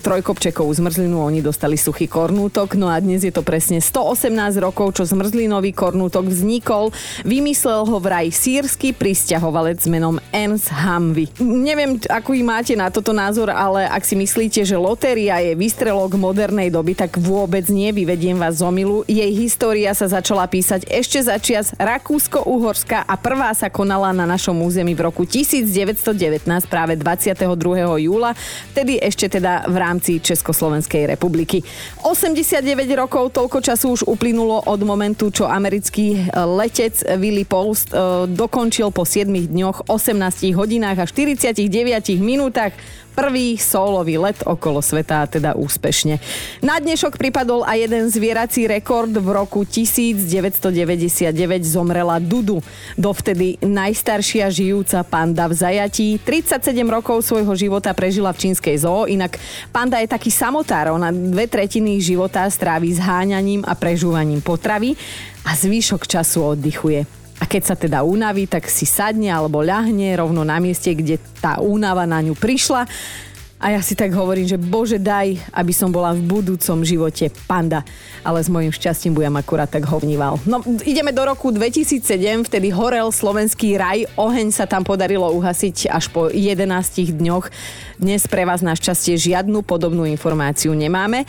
trojkopčekovú 0.01 0.69
zmrzlinu, 0.69 1.17
oni 1.17 1.41
dostali 1.41 1.75
suchý 1.75 2.05
kornútok, 2.05 2.77
no 2.77 2.87
a 2.87 2.97
dnes 3.01 3.25
je 3.25 3.33
to 3.33 3.41
presne 3.41 3.81
118 3.81 4.61
rokov, 4.61 5.01
čo 5.01 5.03
zmrzlinový 5.09 5.73
kornútok 5.73 6.29
vznikol. 6.29 6.93
Vymyslel 7.25 7.85
ho 7.85 7.97
vraj 7.97 8.29
sírsky 8.29 8.93
pristahovalec 8.93 9.81
menom 9.89 10.21
Ernst 10.29 10.69
Hamvi. 10.69 11.29
Neviem, 11.41 11.97
aký 12.09 12.45
máte 12.45 12.77
na 12.77 12.93
toto 12.93 13.11
názor, 13.11 13.49
ale 13.49 13.89
ak 13.89 14.05
si 14.05 14.13
myslíte, 14.13 14.61
že 14.63 14.77
lotéria 14.77 15.41
je 15.41 15.57
výstrelok 15.57 16.13
modernej 16.15 16.69
doby, 16.69 16.93
tak 16.93 17.17
vôbec 17.17 17.65
nie, 17.73 17.89
vyvediem 17.89 18.37
vás 18.37 18.61
z 18.61 18.65
omilu. 18.65 19.01
Jej 19.09 19.31
história 19.33 19.91
sa 19.97 20.07
začala 20.07 20.45
písať 20.45 20.85
ešte 20.89 21.19
za 21.21 21.35
čias 21.41 21.73
Rakúsko-Uhorska 21.77 23.05
a 23.05 23.13
prvá 23.17 23.46
Prvá 23.47 23.63
sa 23.63 23.71
konala 23.71 24.11
na 24.11 24.27
našom 24.27 24.59
území 24.59 24.91
v 24.91 25.07
roku 25.07 25.23
1919, 25.23 25.71
práve 26.67 26.99
22. 26.99 27.47
júla, 28.03 28.35
vtedy 28.75 28.99
ešte 28.99 29.39
teda 29.39 29.71
v 29.71 29.77
rámci 29.79 30.19
Československej 30.19 31.07
republiky. 31.15 31.63
89 32.03 32.59
rokov, 32.99 33.31
toľko 33.31 33.63
času 33.63 33.95
už 33.95 34.01
uplynulo 34.03 34.67
od 34.67 34.83
momentu, 34.83 35.31
čo 35.31 35.47
americký 35.47 36.27
letec 36.27 37.07
Willy 37.15 37.47
Post 37.47 37.95
e, 37.95 38.27
dokončil 38.27 38.91
po 38.91 39.07
7 39.07 39.31
dňoch, 39.31 39.87
18 39.87 40.51
hodinách 40.51 40.99
a 40.99 41.05
49 41.07 41.55
minútach 42.19 42.75
prvý 43.17 43.57
solový 43.57 44.21
let 44.21 44.45
okolo 44.45 44.77
sveta, 44.77 45.25
teda 45.25 45.57
úspešne. 45.57 46.21
Na 46.61 46.77
dnešok 46.77 47.17
pripadol 47.17 47.65
aj 47.65 47.89
jeden 47.89 48.05
zvierací 48.13 48.69
rekord. 48.69 49.09
V 49.09 49.25
roku 49.33 49.65
1999 49.65 51.33
zomrela 51.65 52.21
Dudu, 52.21 52.61
dovtedy 52.93 53.57
najstaršia 53.65 54.53
žijúca 54.53 55.01
panda 55.01 55.49
v 55.49 55.57
zajatí. 55.57 56.21
37 56.21 56.61
rokov 56.85 57.25
svojho 57.25 57.57
života 57.57 57.89
prežila 57.97 58.29
v 58.29 58.45
čínskej 58.45 58.85
zoo, 58.85 59.09
inak 59.09 59.41
panda 59.73 59.97
je 59.97 60.05
taký 60.05 60.29
samotár, 60.29 60.93
ona 60.93 61.09
dve 61.09 61.49
tretiny 61.49 61.97
života 61.97 62.45
strávi 62.45 62.93
zháňaním 62.93 63.65
a 63.65 63.73
prežúvaním 63.73 64.45
potravy 64.45 64.93
a 65.41 65.57
zvyšok 65.57 66.05
času 66.05 66.53
oddychuje. 66.53 67.16
A 67.37 67.45
keď 67.45 67.61
sa 67.63 67.75
teda 67.77 68.01
unaví, 68.01 68.49
tak 68.49 68.65
si 68.65 68.89
sadne 68.89 69.29
alebo 69.29 69.61
ľahne 69.61 70.17
rovno 70.17 70.41
na 70.41 70.57
mieste, 70.57 70.89
kde 70.93 71.21
tá 71.37 71.61
únava 71.61 72.09
na 72.09 72.21
ňu 72.21 72.33
prišla. 72.33 72.89
A 73.57 73.73
ja 73.73 73.81
si 73.81 73.97
tak 73.97 74.13
hovorím, 74.13 74.45
že 74.45 74.61
bože 74.61 75.01
daj, 75.01 75.33
aby 75.49 75.73
som 75.73 75.89
bola 75.89 76.13
v 76.13 76.21
budúcom 76.21 76.85
živote 76.85 77.33
panda. 77.49 77.81
Ale 78.21 78.37
s 78.37 78.53
mojim 78.53 78.69
šťastím 78.69 79.17
budem 79.17 79.33
akurát 79.33 79.65
tak 79.65 79.81
hovníval. 79.81 80.37
No, 80.45 80.61
ideme 80.85 81.09
do 81.09 81.25
roku 81.25 81.49
2007, 81.49 82.45
vtedy 82.45 82.69
horel 82.69 83.09
slovenský 83.09 83.73
raj. 83.81 84.05
Oheň 84.13 84.53
sa 84.53 84.69
tam 84.69 84.85
podarilo 84.85 85.25
uhasiť 85.33 85.89
až 85.89 86.05
po 86.13 86.29
11 86.29 86.69
dňoch. 87.17 87.49
Dnes 87.97 88.29
pre 88.29 88.45
vás 88.45 88.61
našťastie 88.61 89.17
žiadnu 89.17 89.65
podobnú 89.65 90.05
informáciu 90.05 90.77
nemáme. 90.77 91.25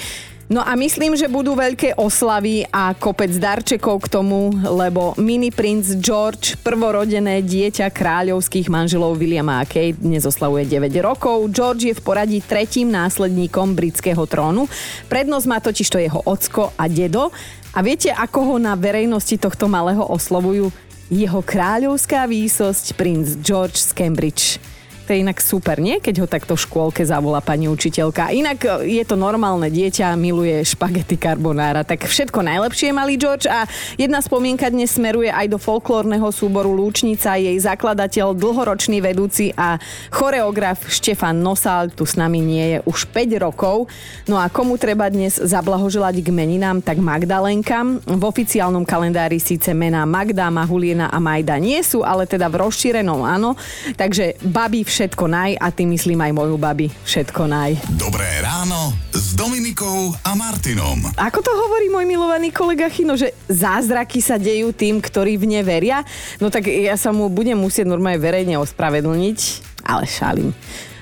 No 0.48 0.64
a 0.64 0.72
myslím, 0.80 1.12
že 1.12 1.28
budú 1.28 1.52
veľké 1.52 2.00
oslavy 2.00 2.64
a 2.72 2.96
kopec 2.96 3.28
darčekov 3.36 4.08
k 4.08 4.16
tomu, 4.16 4.48
lebo 4.56 5.12
mini 5.20 5.52
princ 5.52 6.00
George, 6.00 6.56
prvorodené 6.64 7.44
dieťa 7.44 7.92
kráľovských 7.92 8.72
manželov 8.72 9.20
Williama 9.20 9.60
a 9.60 9.68
Kate, 9.68 10.00
dnes 10.00 10.24
oslavuje 10.24 10.64
9 10.64 10.88
rokov. 11.04 11.52
George 11.52 11.92
je 11.92 11.94
v 11.94 12.00
poradí 12.00 12.40
tretím 12.40 12.88
následníkom 12.88 13.76
britského 13.76 14.24
trónu. 14.24 14.64
Prednosť 15.12 15.46
má 15.52 15.60
totiž 15.60 15.88
to 15.92 16.00
jeho 16.00 16.24
ocko 16.24 16.72
a 16.80 16.88
dedo. 16.88 17.28
A 17.76 17.84
viete, 17.84 18.08
ako 18.08 18.40
ho 18.48 18.56
na 18.56 18.72
verejnosti 18.72 19.36
tohto 19.36 19.68
malého 19.68 20.00
oslovujú? 20.00 20.72
jeho 21.08 21.40
kráľovská 21.40 22.28
výsosť 22.28 22.92
princ 22.92 23.40
George 23.40 23.80
z 23.80 23.96
Cambridge. 23.96 24.60
To 25.08 25.16
je 25.16 25.24
inak 25.24 25.40
super, 25.40 25.80
nie? 25.80 26.04
Keď 26.04 26.20
ho 26.20 26.28
takto 26.28 26.52
v 26.52 26.68
škôlke 26.68 27.00
zavolá 27.00 27.40
pani 27.40 27.64
učiteľka. 27.64 28.28
Inak 28.28 28.84
e, 28.84 29.00
je 29.00 29.04
to 29.08 29.16
normálne 29.16 29.64
dieťa, 29.72 30.12
miluje 30.20 30.60
špagety 30.60 31.16
carbonara. 31.16 31.80
Tak 31.80 32.04
všetko 32.04 32.44
najlepšie, 32.44 32.92
malý 32.92 33.16
George. 33.16 33.48
A 33.48 33.64
jedna 33.96 34.20
spomienka 34.20 34.68
dnes 34.68 34.92
smeruje 34.92 35.32
aj 35.32 35.48
do 35.48 35.56
folklórneho 35.56 36.28
súboru 36.28 36.76
Lúčnica. 36.76 37.40
Jej 37.40 37.56
zakladateľ, 37.56 38.36
dlhoročný 38.36 39.00
vedúci 39.00 39.48
a 39.56 39.80
choreograf 40.12 40.84
Štefan 40.92 41.40
Nosal 41.40 41.88
tu 41.88 42.04
s 42.04 42.20
nami 42.20 42.44
nie 42.44 42.76
je 42.76 42.78
už 42.84 43.08
5 43.08 43.32
rokov. 43.40 43.88
No 44.28 44.36
a 44.36 44.52
komu 44.52 44.76
treba 44.76 45.08
dnes 45.08 45.40
zablahoželať 45.40 46.20
k 46.20 46.28
meninám, 46.28 46.84
tak 46.84 47.00
Magdalenka. 47.00 47.80
V 48.04 48.22
oficiálnom 48.28 48.84
kalendári 48.84 49.40
síce 49.40 49.72
mená 49.72 50.04
Magda, 50.04 50.52
Mahuliena 50.52 51.08
a 51.08 51.16
Majda 51.16 51.56
nie 51.56 51.80
sú, 51.80 52.04
ale 52.04 52.28
teda 52.28 52.52
v 52.52 52.60
rozšírenom 52.60 53.24
áno. 53.24 53.56
Takže 53.96 54.36
babi 54.44 54.84
všetko 54.84 54.97
naj 55.06 55.54
a 55.62 55.70
ty 55.70 55.86
myslím 55.86 56.18
aj 56.26 56.32
moju 56.34 56.58
babi 56.58 56.90
všetko 57.06 57.46
naj. 57.46 57.78
Dobré 57.94 58.26
ráno 58.42 58.90
s 59.14 59.38
Dominikou 59.38 60.10
a 60.26 60.34
Martinom. 60.34 61.14
Ako 61.14 61.38
to 61.38 61.54
hovorí 61.54 61.86
môj 61.86 62.02
milovaný 62.02 62.50
kolega 62.50 62.90
Chino, 62.90 63.14
že 63.14 63.30
zázraky 63.46 64.18
sa 64.18 64.42
dejú 64.42 64.74
tým, 64.74 64.98
ktorí 64.98 65.38
v 65.38 65.54
ne 65.54 65.62
veria? 65.62 66.02
No 66.42 66.50
tak 66.50 66.66
ja 66.66 66.98
sa 66.98 67.14
mu 67.14 67.30
budem 67.30 67.54
musieť 67.54 67.86
normálne 67.86 68.18
verejne 68.18 68.58
ospravedlniť, 68.58 69.38
ale 69.86 70.02
šalím. 70.10 70.50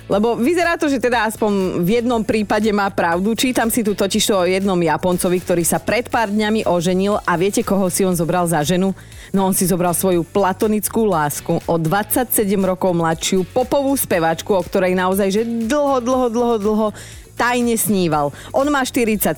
Lebo 0.07 0.39
vyzerá 0.39 0.79
to, 0.79 0.87
že 0.87 1.03
teda 1.03 1.27
aspoň 1.27 1.83
v 1.83 1.99
jednom 1.99 2.23
prípade 2.23 2.71
má 2.71 2.87
pravdu. 2.95 3.35
Čítam 3.35 3.67
si 3.67 3.83
tu 3.83 3.99
totiž 3.99 4.23
to 4.23 4.35
o 4.39 4.47
jednom 4.47 4.79
Japoncovi, 4.79 5.43
ktorý 5.43 5.67
sa 5.67 5.83
pred 5.83 6.07
pár 6.07 6.31
dňami 6.31 6.63
oženil 6.63 7.19
a 7.27 7.33
viete, 7.35 7.67
koho 7.67 7.91
si 7.91 8.07
on 8.07 8.15
zobral 8.15 8.47
za 8.47 8.63
ženu? 8.63 8.95
No 9.35 9.51
on 9.51 9.55
si 9.55 9.67
zobral 9.67 9.91
svoju 9.99 10.23
platonickú 10.23 11.11
lásku 11.11 11.59
o 11.59 11.75
27 11.75 12.31
rokov 12.63 12.95
mladšiu 12.95 13.43
popovú 13.51 13.99
spevačku, 13.99 14.55
o 14.55 14.63
ktorej 14.63 14.95
naozaj 14.95 15.29
že 15.35 15.43
dlho, 15.43 15.99
dlho, 15.99 16.27
dlho, 16.31 16.57
dlho 16.63 16.89
tajne 17.37 17.77
sníval. 17.77 18.33
On 18.51 18.65
má 18.73 18.81
47, 18.83 19.37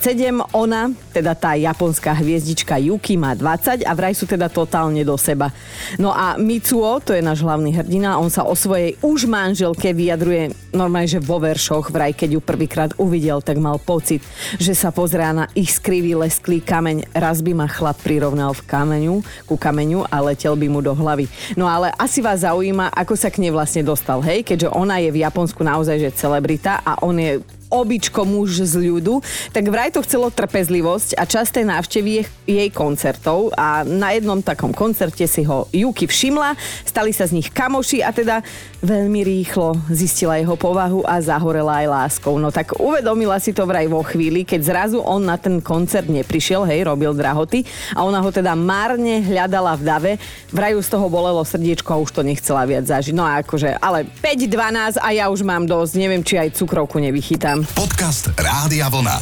ona, 0.55 0.95
teda 1.11 1.35
tá 1.35 1.59
japonská 1.59 2.15
hviezdička 2.15 2.79
Yuki 2.79 3.19
má 3.19 3.35
20 3.35 3.83
a 3.83 3.93
vraj 3.93 4.15
sú 4.15 4.25
teda 4.25 4.47
totálne 4.47 5.03
do 5.03 5.19
seba. 5.19 5.51
No 5.99 6.15
a 6.15 6.39
Mitsuo, 6.39 7.03
to 7.03 7.13
je 7.13 7.21
náš 7.21 7.43
hlavný 7.43 7.75
hrdina, 7.75 8.17
on 8.17 8.31
sa 8.31 8.47
o 8.47 8.55
svojej 8.55 8.95
už 9.03 9.27
manželke 9.27 9.91
vyjadruje 9.91 10.55
normálne, 10.71 11.11
že 11.11 11.19
vo 11.19 11.43
veršoch, 11.43 11.91
vraj 11.91 12.15
keď 12.15 12.39
ju 12.39 12.41
prvýkrát 12.41 12.91
uvidel, 12.97 13.43
tak 13.43 13.59
mal 13.59 13.83
pocit, 13.83 14.23
že 14.63 14.73
sa 14.73 14.95
pozrá 14.95 15.35
na 15.35 15.51
skrivý 15.59 16.15
lesklý 16.17 16.63
kameň. 16.65 17.13
Raz 17.13 17.43
by 17.45 17.53
ma 17.53 17.67
chlap 17.69 17.99
prirovnal 18.01 18.55
v 18.55 18.63
kameňu, 18.65 19.15
ku 19.45 19.59
kameňu 19.59 20.07
a 20.09 20.17
letel 20.23 20.55
by 20.55 20.67
mu 20.71 20.81
do 20.81 20.95
hlavy. 20.95 21.27
No 21.59 21.67
ale 21.67 21.91
asi 21.99 22.23
vás 22.23 22.47
zaujíma, 22.47 22.95
ako 22.95 23.15
sa 23.19 23.29
k 23.29 23.43
nej 23.43 23.53
vlastne 23.53 23.83
dostal, 23.83 24.23
hej, 24.23 24.47
keďže 24.47 24.73
ona 24.73 25.03
je 25.03 25.11
v 25.11 25.21
Japonsku 25.27 25.61
naozaj 25.61 25.99
že 25.99 26.15
celebrita 26.15 26.81
a 26.87 27.01
on 27.03 27.19
je 27.19 27.43
običko 27.69 28.25
muž 28.25 28.65
z 28.65 28.81
ľudu, 28.81 29.21
tak 29.53 29.69
vraj 29.69 29.93
to 29.93 30.01
chcelo 30.05 30.33
trpezlivosť 30.33 31.17
a 31.17 31.25
časté 31.29 31.65
návštevy 31.65 32.25
jej 32.49 32.69
koncertov 32.73 33.53
a 33.55 33.85
na 33.85 34.17
jednom 34.17 34.41
takom 34.41 34.73
koncerte 34.73 35.25
si 35.29 35.45
ho 35.45 35.69
Yuki 35.73 36.09
všimla, 36.09 36.57
stali 36.89 37.13
sa 37.13 37.29
z 37.29 37.41
nich 37.41 37.49
kamoši 37.53 38.01
a 38.01 38.11
teda 38.13 38.41
veľmi 38.81 39.21
rýchlo 39.27 39.77
zistila 39.93 40.41
jeho 40.41 40.57
povahu 40.57 41.05
a 41.05 41.21
zahorela 41.21 41.85
aj 41.85 41.89
láskou. 41.89 42.41
No 42.41 42.49
tak 42.49 42.79
uvedomila 42.79 43.37
si 43.43 43.53
to 43.53 43.69
vraj 43.69 43.91
vo 43.91 44.01
chvíli, 44.01 44.47
keď 44.47 44.61
zrazu 44.65 44.99
on 45.03 45.27
na 45.27 45.37
ten 45.37 45.61
koncert 45.61 46.09
neprišiel, 46.09 46.65
hej, 46.65 46.89
robil 46.89 47.13
drahoty 47.13 47.67
a 47.93 48.07
ona 48.07 48.23
ho 48.23 48.31
teda 48.33 48.57
márne 48.57 49.21
hľadala 49.21 49.77
v 49.77 49.83
dave, 49.83 50.13
vraj 50.55 50.73
z 50.79 50.89
toho 50.95 51.11
bolelo 51.11 51.43
srdiečko 51.43 51.91
a 51.91 52.01
už 52.01 52.11
to 52.15 52.23
nechcela 52.23 52.63
viac 52.69 52.87
zažiť. 52.87 53.15
No 53.15 53.27
a 53.27 53.43
akože, 53.43 53.77
ale 53.83 54.07
5-12 54.23 55.03
a 55.03 55.09
ja 55.11 55.27
už 55.27 55.43
mám 55.43 55.67
dosť, 55.67 55.93
neviem, 55.99 56.23
či 56.23 56.39
aj 56.39 56.55
cukrovku 56.55 57.03
nevychytám. 57.03 57.58
Podcast 57.63 58.31
Rádia 58.39 58.87
Vlna. 58.87 59.19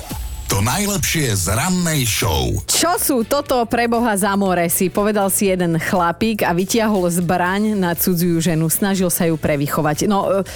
To 0.46 0.62
najlepšie 0.62 1.34
z 1.34 1.58
rannej 1.58 2.06
show. 2.06 2.54
Čo 2.70 2.92
sú 3.02 3.16
toto 3.26 3.58
pre 3.66 3.90
Boha 3.90 4.14
za 4.14 4.36
more, 4.38 4.70
si 4.70 4.92
povedal 4.92 5.26
si 5.26 5.50
jeden 5.50 5.74
chlapík 5.74 6.46
a 6.46 6.54
vytiahol 6.54 7.10
zbraň 7.10 7.74
na 7.74 7.98
cudziu 7.98 8.38
ženu. 8.38 8.70
Snažil 8.70 9.10
sa 9.10 9.26
ju 9.26 9.34
prevychovať. 9.34 10.06
No, 10.06 10.28
e, 10.30 10.46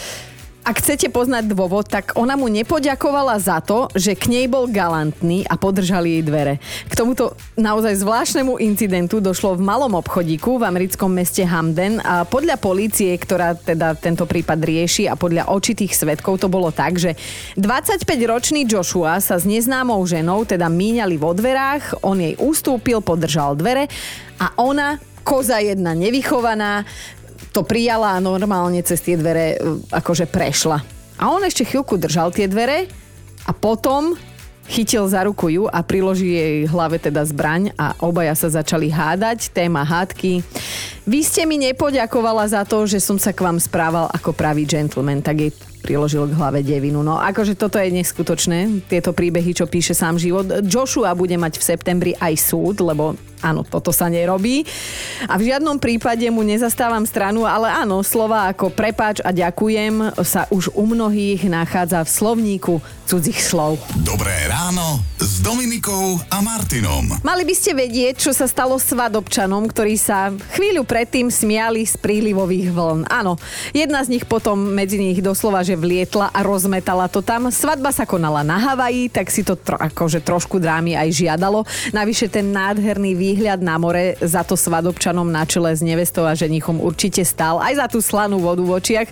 ak 0.71 0.79
chcete 0.87 1.11
poznať 1.11 1.50
dôvod, 1.50 1.91
tak 1.91 2.15
ona 2.15 2.39
mu 2.39 2.47
nepoďakovala 2.47 3.43
za 3.43 3.59
to, 3.59 3.91
že 3.91 4.15
k 4.15 4.31
nej 4.31 4.47
bol 4.47 4.71
galantný 4.71 5.43
a 5.50 5.59
podržali 5.59 6.15
jej 6.15 6.23
dvere. 6.23 6.62
K 6.87 6.95
tomuto 6.95 7.35
naozaj 7.59 7.99
zvláštnemu 7.99 8.55
incidentu 8.62 9.19
došlo 9.19 9.59
v 9.59 9.67
malom 9.67 9.99
obchodíku 9.99 10.62
v 10.62 10.71
americkom 10.71 11.11
meste 11.11 11.43
Hamden 11.43 11.99
a 11.99 12.23
podľa 12.23 12.55
polície, 12.62 13.11
ktorá 13.19 13.59
teda 13.59 13.99
tento 13.99 14.31
prípad 14.31 14.62
rieši 14.62 15.11
a 15.11 15.19
podľa 15.19 15.50
očitých 15.50 15.91
svetkov 15.91 16.39
to 16.39 16.47
bolo 16.47 16.71
tak, 16.71 17.03
že 17.03 17.19
25-ročný 17.59 18.62
Joshua 18.62 19.19
sa 19.19 19.43
s 19.43 19.50
neznámou 19.50 19.99
ženou 20.07 20.47
teda 20.47 20.71
míňali 20.71 21.19
vo 21.19 21.35
dverách, 21.35 22.07
on 22.07 22.23
jej 22.23 22.39
ustúpil, 22.39 23.03
podržal 23.03 23.59
dvere 23.59 23.91
a 24.39 24.55
ona 24.55 25.03
koza 25.21 25.61
jedna 25.61 25.93
nevychovaná, 25.93 26.89
to 27.50 27.66
prijala 27.66 28.16
a 28.16 28.23
normálne 28.23 28.80
cez 28.87 29.02
tie 29.02 29.19
dvere 29.19 29.47
e, 29.54 29.59
akože 29.90 30.30
prešla. 30.30 30.78
A 31.21 31.28
on 31.28 31.45
ešte 31.45 31.66
chvíľku 31.66 32.00
držal 32.00 32.33
tie 32.33 32.49
dvere 32.49 32.88
a 33.45 33.52
potom 33.52 34.16
chytil 34.71 35.02
za 35.11 35.26
ruku 35.26 35.50
ju 35.50 35.64
a 35.66 35.83
priloží 35.83 36.30
jej 36.30 36.57
hlave 36.71 37.02
teda 37.02 37.26
zbraň 37.26 37.75
a 37.75 37.99
obaja 37.99 38.38
sa 38.38 38.47
začali 38.47 38.87
hádať, 38.87 39.50
téma 39.50 39.83
hádky. 39.83 40.47
Vy 41.11 41.21
ste 41.26 41.42
mi 41.42 41.59
nepoďakovala 41.59 42.47
za 42.47 42.62
to, 42.62 42.87
že 42.87 43.02
som 43.02 43.19
sa 43.19 43.35
k 43.35 43.42
vám 43.42 43.59
správal 43.59 44.07
ako 44.14 44.30
pravý 44.30 44.62
gentleman, 44.62 45.19
tak 45.19 45.42
jej 45.42 45.52
priložil 45.81 46.29
k 46.29 46.37
hlave 46.37 46.61
devinu. 46.61 47.01
No 47.01 47.17
akože 47.17 47.57
toto 47.57 47.81
je 47.81 47.91
neskutočné, 47.91 48.85
tieto 48.87 49.17
príbehy, 49.17 49.57
čo 49.57 49.65
píše 49.67 49.97
sám 49.97 50.21
život. 50.21 50.47
Joshua 50.69 51.17
bude 51.17 51.35
mať 51.35 51.57
v 51.57 51.67
septembri 51.67 52.13
aj 52.21 52.37
súd, 52.37 52.85
lebo 52.85 53.17
áno, 53.41 53.65
toto 53.65 53.89
sa 53.89 54.13
nerobí. 54.13 54.69
A 55.25 55.41
v 55.41 55.49
žiadnom 55.49 55.81
prípade 55.81 56.29
mu 56.29 56.45
nezastávam 56.45 57.09
stranu, 57.09 57.49
ale 57.49 57.73
áno, 57.73 58.05
slova 58.05 58.53
ako 58.53 58.69
prepáč 58.69 59.25
a 59.25 59.33
ďakujem 59.33 60.13
sa 60.21 60.45
už 60.53 60.77
u 60.77 60.85
mnohých 60.85 61.49
nachádza 61.49 62.05
v 62.05 62.11
slovníku 62.13 62.75
cudzích 63.09 63.41
slov. 63.41 63.81
Dobré 64.05 64.47
ráno 64.47 65.03
s 65.19 65.41
Dominikou 65.43 66.21
a 66.31 66.39
Martinom. 66.45 67.19
Mali 67.25 67.43
by 67.49 67.55
ste 67.57 67.73
vedieť, 67.75 68.21
čo 68.29 68.31
sa 68.37 68.45
stalo 68.47 68.77
svadobčanom, 68.77 69.67
ktorí 69.67 69.97
sa 69.97 70.31
chvíľu 70.55 70.85
predtým 70.85 71.33
smiali 71.33 71.83
z 71.89 71.97
prílivových 71.97 72.71
vln. 72.71 73.09
Áno, 73.09 73.41
jedna 73.73 74.05
z 74.05 74.15
nich 74.15 74.29
potom 74.29 74.61
medzi 74.61 75.01
nich 75.01 75.19
doslova, 75.25 75.65
že 75.71 75.79
vlietla 75.79 76.35
a 76.35 76.43
rozmetala 76.43 77.07
to 77.07 77.23
tam. 77.23 77.47
Svadba 77.47 77.95
sa 77.95 78.03
konala 78.03 78.43
na 78.43 78.59
Havaji, 78.59 79.07
tak 79.07 79.31
si 79.31 79.47
to 79.47 79.55
tro, 79.55 79.79
akože 79.79 80.19
trošku 80.19 80.59
drámy 80.59 80.99
aj 80.99 81.15
žiadalo. 81.15 81.62
Navyše 81.95 82.27
ten 82.27 82.50
nádherný 82.50 83.15
výhľad 83.15 83.62
na 83.62 83.79
more 83.79 84.19
za 84.19 84.43
to 84.43 84.59
svadobčanom 84.59 85.31
na 85.31 85.47
čele 85.47 85.71
s 85.71 85.79
nevestou 85.79 86.27
a 86.27 86.35
ženichom 86.35 86.83
určite 86.83 87.23
stál. 87.23 87.62
Aj 87.62 87.71
za 87.71 87.87
tú 87.87 88.03
slanú 88.03 88.43
vodu 88.43 88.67
v 88.67 88.83
očiach. 88.83 89.09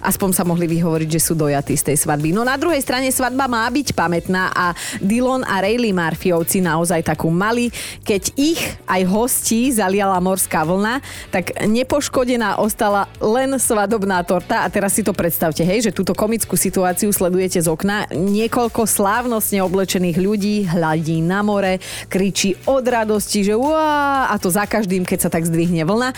Aspoň 0.00 0.32
sa 0.32 0.48
mohli 0.48 0.64
vyhovoriť, 0.64 1.08
že 1.12 1.20
sú 1.20 1.36
dojatí 1.36 1.76
z 1.76 1.92
tej 1.92 1.96
svadby. 2.00 2.32
No 2.32 2.48
na 2.48 2.56
druhej 2.56 2.80
strane 2.80 3.12
svadba 3.12 3.44
má 3.44 3.68
byť 3.68 3.92
pamätná 3.92 4.48
a 4.56 4.72
Dillon 5.04 5.44
a 5.44 5.60
Rayleigh 5.60 5.92
Murphyovci 5.92 6.64
naozaj 6.64 7.04
takú 7.12 7.28
mali. 7.28 7.68
Keď 8.08 8.32
ich 8.40 8.60
aj 8.88 9.04
hostí 9.04 9.68
zaliala 9.68 10.16
morská 10.16 10.64
vlna, 10.64 11.04
tak 11.28 11.52
nepoškodená 11.60 12.56
ostala 12.56 13.04
len 13.20 13.52
svadobná 13.60 14.24
torta. 14.24 14.64
A 14.64 14.72
teraz 14.72 14.96
si 14.96 15.04
to 15.04 15.12
predstavte, 15.12 15.60
hej, 15.60 15.84
že 15.84 15.89
túto 15.92 16.16
komickú 16.16 16.56
situáciu 16.58 17.12
sledujete 17.12 17.60
z 17.62 17.68
okna. 17.70 18.10
Niekoľko 18.10 18.88
slávnostne 18.88 19.62
oblečených 19.62 20.18
ľudí 20.18 20.56
hľadí 20.66 21.22
na 21.22 21.44
more, 21.44 21.78
kričí 22.08 22.56
od 22.66 22.82
radosti, 22.82 23.46
že 23.46 23.54
uá, 23.54 24.30
a 24.30 24.34
to 24.38 24.50
za 24.50 24.66
každým, 24.66 25.06
keď 25.06 25.26
sa 25.26 25.30
tak 25.30 25.46
zdvihne 25.46 25.86
vlna. 25.86 26.10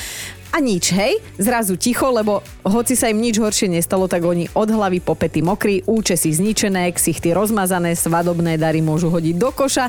A 0.52 0.61
nič, 0.61 0.93
hej, 0.93 1.17
zrazu 1.41 1.81
ticho, 1.81 2.12
lebo 2.12 2.45
hoci 2.61 2.93
sa 2.93 3.09
im 3.09 3.25
nič 3.25 3.41
horšie 3.41 3.73
nestalo, 3.73 4.05
tak 4.05 4.21
oni 4.21 4.52
od 4.52 4.69
hlavy 4.69 5.00
po 5.00 5.17
pety 5.17 5.41
mokrí, 5.41 5.81
účesy 5.88 6.29
zničené, 6.29 6.93
ksichty 6.93 7.33
rozmazané, 7.33 7.97
svadobné 7.97 8.61
dary 8.61 8.85
môžu 8.85 9.09
hodiť 9.09 9.35
do 9.41 9.49
koša. 9.49 9.88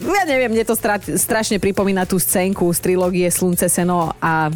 Ja 0.00 0.24
neviem, 0.24 0.48
mne 0.48 0.64
to 0.64 0.72
stra- 0.72 1.04
strašne 1.04 1.60
pripomína 1.60 2.08
tú 2.08 2.16
scénku 2.16 2.72
z 2.72 2.80
trilógie 2.80 3.28
Slunce, 3.28 3.68
seno 3.68 4.16
a 4.16 4.48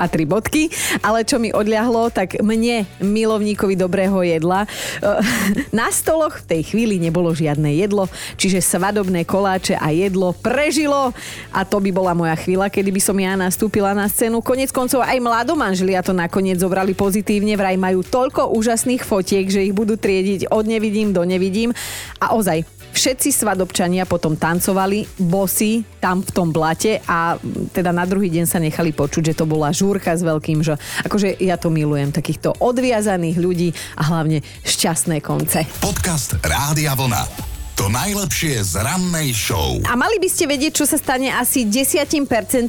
a 0.00 0.08
tri 0.08 0.24
bodky. 0.24 0.72
Ale 1.04 1.28
čo 1.28 1.36
mi 1.36 1.52
odľahlo, 1.52 2.08
tak 2.08 2.40
mne, 2.40 2.88
milovníkovi 3.04 3.76
dobrého 3.76 4.24
jedla, 4.24 4.64
eh, 4.64 5.20
na 5.80 5.92
stoloch 5.92 6.40
v 6.40 6.56
tej 6.56 6.62
chvíli 6.72 6.96
nebolo 6.96 7.36
žiadne 7.36 7.68
jedlo, 7.76 8.08
čiže 8.40 8.64
svadobné 8.64 9.28
koláče 9.28 9.76
a 9.76 9.92
jedlo 9.92 10.32
prežilo 10.32 11.12
a 11.52 11.60
to 11.68 11.76
by 11.84 11.92
bola 11.92 12.16
moja 12.16 12.32
chvíľa, 12.40 12.72
kedy 12.72 12.88
by 12.88 13.00
som 13.04 13.16
ja 13.20 13.36
nastúpila 13.36 13.92
na 13.92 14.08
scénu. 14.08 14.40
Konec 14.40 14.72
koncov 14.72 15.04
aj 15.04 15.20
mladomanželia 15.20 16.00
to 16.00 16.16
nakoniec 16.16 16.56
zobrali 16.56 16.96
pozitívne, 16.96 17.60
vraj 17.60 17.76
majú 17.76 18.00
toľko 18.00 18.56
úžasných 18.56 19.04
fotiek, 19.04 19.44
že 19.50 19.68
ich 19.68 19.76
budú 19.76 20.00
triediť 20.00 20.48
od 20.48 20.64
nevidím 20.64 21.12
do 21.12 21.26
nevidím 21.26 21.76
a 22.22 22.32
ozaj 22.32 22.79
Všetci 22.90 23.30
svadobčania 23.30 24.04
potom 24.04 24.34
tancovali 24.34 25.06
bosy 25.16 25.86
tam 26.02 26.20
v 26.20 26.30
tom 26.34 26.50
blate 26.50 26.98
a 27.06 27.38
teda 27.70 27.94
na 27.94 28.02
druhý 28.04 28.28
deň 28.28 28.44
sa 28.44 28.58
nechali 28.58 28.90
počuť, 28.90 29.32
že 29.32 29.38
to 29.38 29.46
bola 29.46 29.70
žúrka 29.70 30.12
s 30.12 30.26
veľkým, 30.26 30.60
že 30.60 30.74
akože 31.06 31.38
ja 31.38 31.54
to 31.54 31.70
milujem, 31.70 32.10
takýchto 32.10 32.58
odviazaných 32.58 33.36
ľudí 33.38 33.68
a 33.94 34.10
hlavne 34.10 34.42
šťastné 34.66 35.22
konce. 35.22 35.64
Podcast 35.78 36.36
Rádia 36.42 36.92
Vlna. 36.98 37.50
To 37.80 37.88
najlepšie 37.88 38.60
z 38.60 38.76
rannej 38.76 39.32
show. 39.32 39.80
A 39.88 39.96
mali 39.96 40.20
by 40.20 40.28
ste 40.28 40.44
vedieť, 40.44 40.84
čo 40.84 40.84
sa 40.84 41.00
stane 41.00 41.32
asi 41.32 41.64
10% 41.64 42.12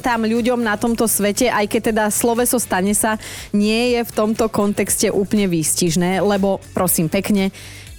ľuďom 0.08 0.64
na 0.64 0.80
tomto 0.80 1.04
svete, 1.04 1.52
aj 1.52 1.68
keď 1.68 1.80
teda 1.92 2.04
sloveso 2.08 2.56
stane 2.56 2.96
sa 2.96 3.20
nie 3.52 3.92
je 3.92 4.08
v 4.08 4.12
tomto 4.16 4.48
kontexte 4.48 5.12
úplne 5.12 5.52
výstižné, 5.52 6.24
lebo 6.24 6.64
prosím 6.72 7.12
pekne, 7.12 7.52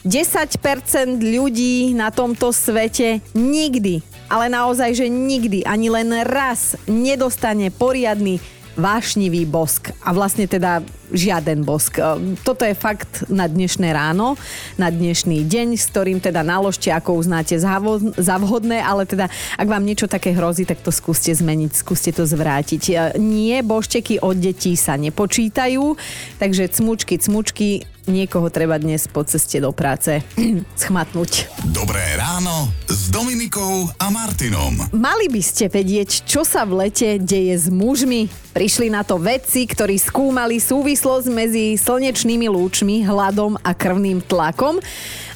10% 0.04 1.24
ľudí 1.24 1.96
na 1.96 2.12
tomto 2.12 2.52
svete 2.52 3.24
nikdy, 3.32 4.04
ale 4.28 4.52
naozaj, 4.52 5.00
že 5.00 5.08
nikdy, 5.08 5.64
ani 5.64 5.88
len 5.88 6.12
raz 6.28 6.76
nedostane 6.92 7.72
poriadny 7.72 8.44
vášnivý 8.76 9.48
bosk. 9.48 9.96
A 10.04 10.12
vlastne 10.12 10.44
teda 10.50 10.84
žiaden 11.14 11.62
bosk. 11.64 12.02
E, 12.02 12.36
toto 12.42 12.66
je 12.66 12.74
fakt 12.74 13.30
na 13.30 13.46
dnešné 13.46 13.94
ráno, 13.94 14.36
na 14.76 14.90
dnešný 14.90 15.46
deň, 15.46 15.78
s 15.78 15.88
ktorým 15.94 16.20
teda 16.20 16.42
naložte, 16.42 16.90
ako 16.90 17.22
uznáte 17.22 17.56
za 17.56 18.36
vhodné, 18.42 18.82
ale 18.82 19.06
teda 19.06 19.30
ak 19.56 19.68
vám 19.70 19.86
niečo 19.86 20.10
také 20.10 20.34
hrozí, 20.34 20.66
tak 20.66 20.82
to 20.82 20.90
skúste 20.90 21.32
zmeniť, 21.32 21.72
skúste 21.72 22.12
to 22.12 22.26
zvrátiť. 22.26 22.84
E, 22.90 22.94
nie, 23.22 23.62
bošteky 23.62 24.20
od 24.20 24.36
detí 24.42 24.74
sa 24.74 24.98
nepočítajú, 24.98 25.96
takže 26.42 26.74
cmučky, 26.74 27.16
cmučky, 27.22 27.86
niekoho 28.08 28.52
treba 28.52 28.76
dnes 28.76 29.08
po 29.08 29.24
ceste 29.24 29.64
do 29.64 29.72
práce 29.72 30.24
schmatnúť. 30.82 31.48
Dobré 31.72 32.04
ráno 32.20 32.72
s 32.88 33.08
Dominikou 33.08 33.88
a 33.96 34.08
Martinom. 34.12 34.92
Mali 34.92 35.32
by 35.32 35.42
ste 35.44 35.72
vedieť, 35.72 36.28
čo 36.28 36.44
sa 36.44 36.68
v 36.68 36.88
lete 36.88 37.20
deje 37.20 37.56
s 37.56 37.68
mužmi. 37.72 38.28
Prišli 38.54 38.94
na 38.94 39.02
to 39.02 39.18
vedci, 39.18 39.66
ktorí 39.66 39.98
skúmali 39.98 40.62
súvislosť 41.04 41.36
medzi 41.36 41.76
slnečnými 41.76 42.48
lúčmi, 42.48 43.04
hladom 43.04 43.60
a 43.60 43.76
krvným 43.76 44.24
tlakom. 44.24 44.80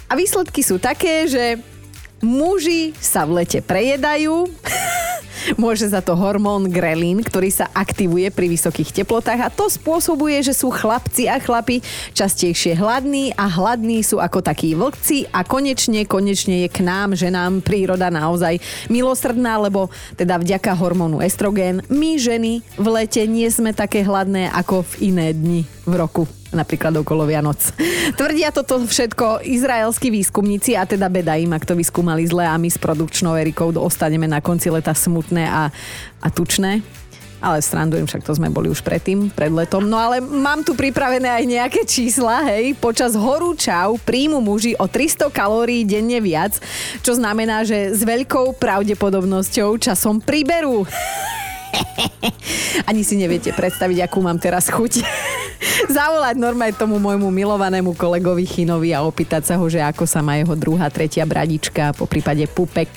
A 0.07 0.15
výsledky 0.15 0.63
sú 0.63 0.79
také, 0.79 1.27
že 1.27 1.59
muži 2.21 2.93
sa 2.97 3.23
v 3.25 3.43
lete 3.43 3.59
prejedajú, 3.61 4.47
Môže 5.55 5.87
za 5.87 6.03
to 6.03 6.17
hormón 6.19 6.67
grelín, 6.67 7.23
ktorý 7.23 7.47
sa 7.47 7.71
aktivuje 7.71 8.27
pri 8.35 8.51
vysokých 8.51 8.91
teplotách 8.91 9.47
a 9.47 9.53
to 9.53 9.71
spôsobuje, 9.71 10.43
že 10.43 10.51
sú 10.51 10.67
chlapci 10.67 11.31
a 11.31 11.39
chlapi 11.39 11.79
častejšie 12.11 12.75
hladní 12.75 13.31
a 13.37 13.47
hladní 13.47 14.03
sú 14.03 14.19
ako 14.19 14.43
takí 14.43 14.75
vlkci 14.75 15.31
a 15.31 15.47
konečne, 15.47 16.03
konečne 16.03 16.67
je 16.67 16.69
k 16.73 16.83
nám, 16.83 17.15
ženám 17.15 17.63
príroda 17.63 18.11
naozaj 18.11 18.59
milosrdná, 18.91 19.55
lebo 19.63 19.87
teda 20.19 20.35
vďaka 20.35 20.75
hormónu 20.75 21.23
estrogén 21.23 21.79
my 21.87 22.19
ženy 22.19 22.59
v 22.75 22.87
lete 22.91 23.23
nie 23.23 23.47
sme 23.47 23.71
také 23.71 24.03
hladné 24.03 24.51
ako 24.51 24.83
v 24.83 25.13
iné 25.13 25.31
dni 25.31 25.76
v 25.87 25.95
roku 25.95 26.27
napríklad 26.51 26.95
okolo 26.99 27.23
Vianoc. 27.27 27.59
Tvrdia 28.15 28.51
toto 28.51 28.83
všetko 28.83 29.43
izraelskí 29.47 30.11
výskumníci 30.11 30.75
a 30.75 30.83
teda 30.83 31.07
beda 31.07 31.35
im, 31.39 31.51
ak 31.55 31.63
to 31.63 31.75
vyskúmali 31.75 32.27
zle 32.27 32.43
a 32.43 32.55
my 32.59 32.67
s 32.67 32.79
produkčnou 32.79 33.35
Erikou 33.35 33.71
ostaneme 33.79 34.27
na 34.27 34.43
konci 34.43 34.71
leta 34.71 34.91
smutné 34.91 35.47
a, 35.47 35.71
a 36.23 36.27
tučné. 36.27 36.83
Ale 37.37 37.61
strandujem, 37.61 38.09
však 38.09 38.25
to 38.25 38.33
sme 38.33 38.49
boli 38.49 38.65
už 38.65 38.81
predtým, 38.81 39.29
pred 39.29 39.53
letom. 39.53 39.85
No 39.85 40.01
ale 40.01 40.17
mám 40.17 40.65
tu 40.65 40.73
pripravené 40.73 41.29
aj 41.29 41.45
nejaké 41.45 41.81
čísla, 41.85 42.41
hej. 42.49 42.73
Počas 42.81 43.13
horúčav 43.13 44.01
príjmu 44.01 44.41
muži 44.41 44.73
o 44.81 44.89
300 44.89 45.29
kalórií 45.29 45.85
denne 45.85 46.17
viac, 46.17 46.57
čo 47.05 47.13
znamená, 47.13 47.61
že 47.61 47.93
s 47.93 48.01
veľkou 48.01 48.57
pravdepodobnosťou 48.57 49.77
časom 49.77 50.17
priberú. 50.17 50.89
Ani 52.89 53.01
si 53.03 53.17
neviete 53.17 53.51
predstaviť, 53.53 54.05
akú 54.05 54.19
mám 54.21 54.37
teraz 54.37 54.69
chuť. 54.69 55.01
Zavolať 55.97 56.35
normálne 56.37 56.75
tomu 56.77 57.01
môjmu 57.01 57.29
milovanému 57.29 57.93
kolegovi 57.97 58.45
Chinovi 58.45 58.93
a 58.93 59.05
opýtať 59.05 59.53
sa 59.53 59.55
ho, 59.57 59.65
že 59.65 59.81
ako 59.81 60.05
sa 60.05 60.21
má 60.21 60.37
jeho 60.37 60.53
druhá, 60.53 60.89
tretia 60.89 61.25
bradička, 61.25 61.93
po 61.97 62.05
prípade 62.09 62.45
pupek 62.49 62.89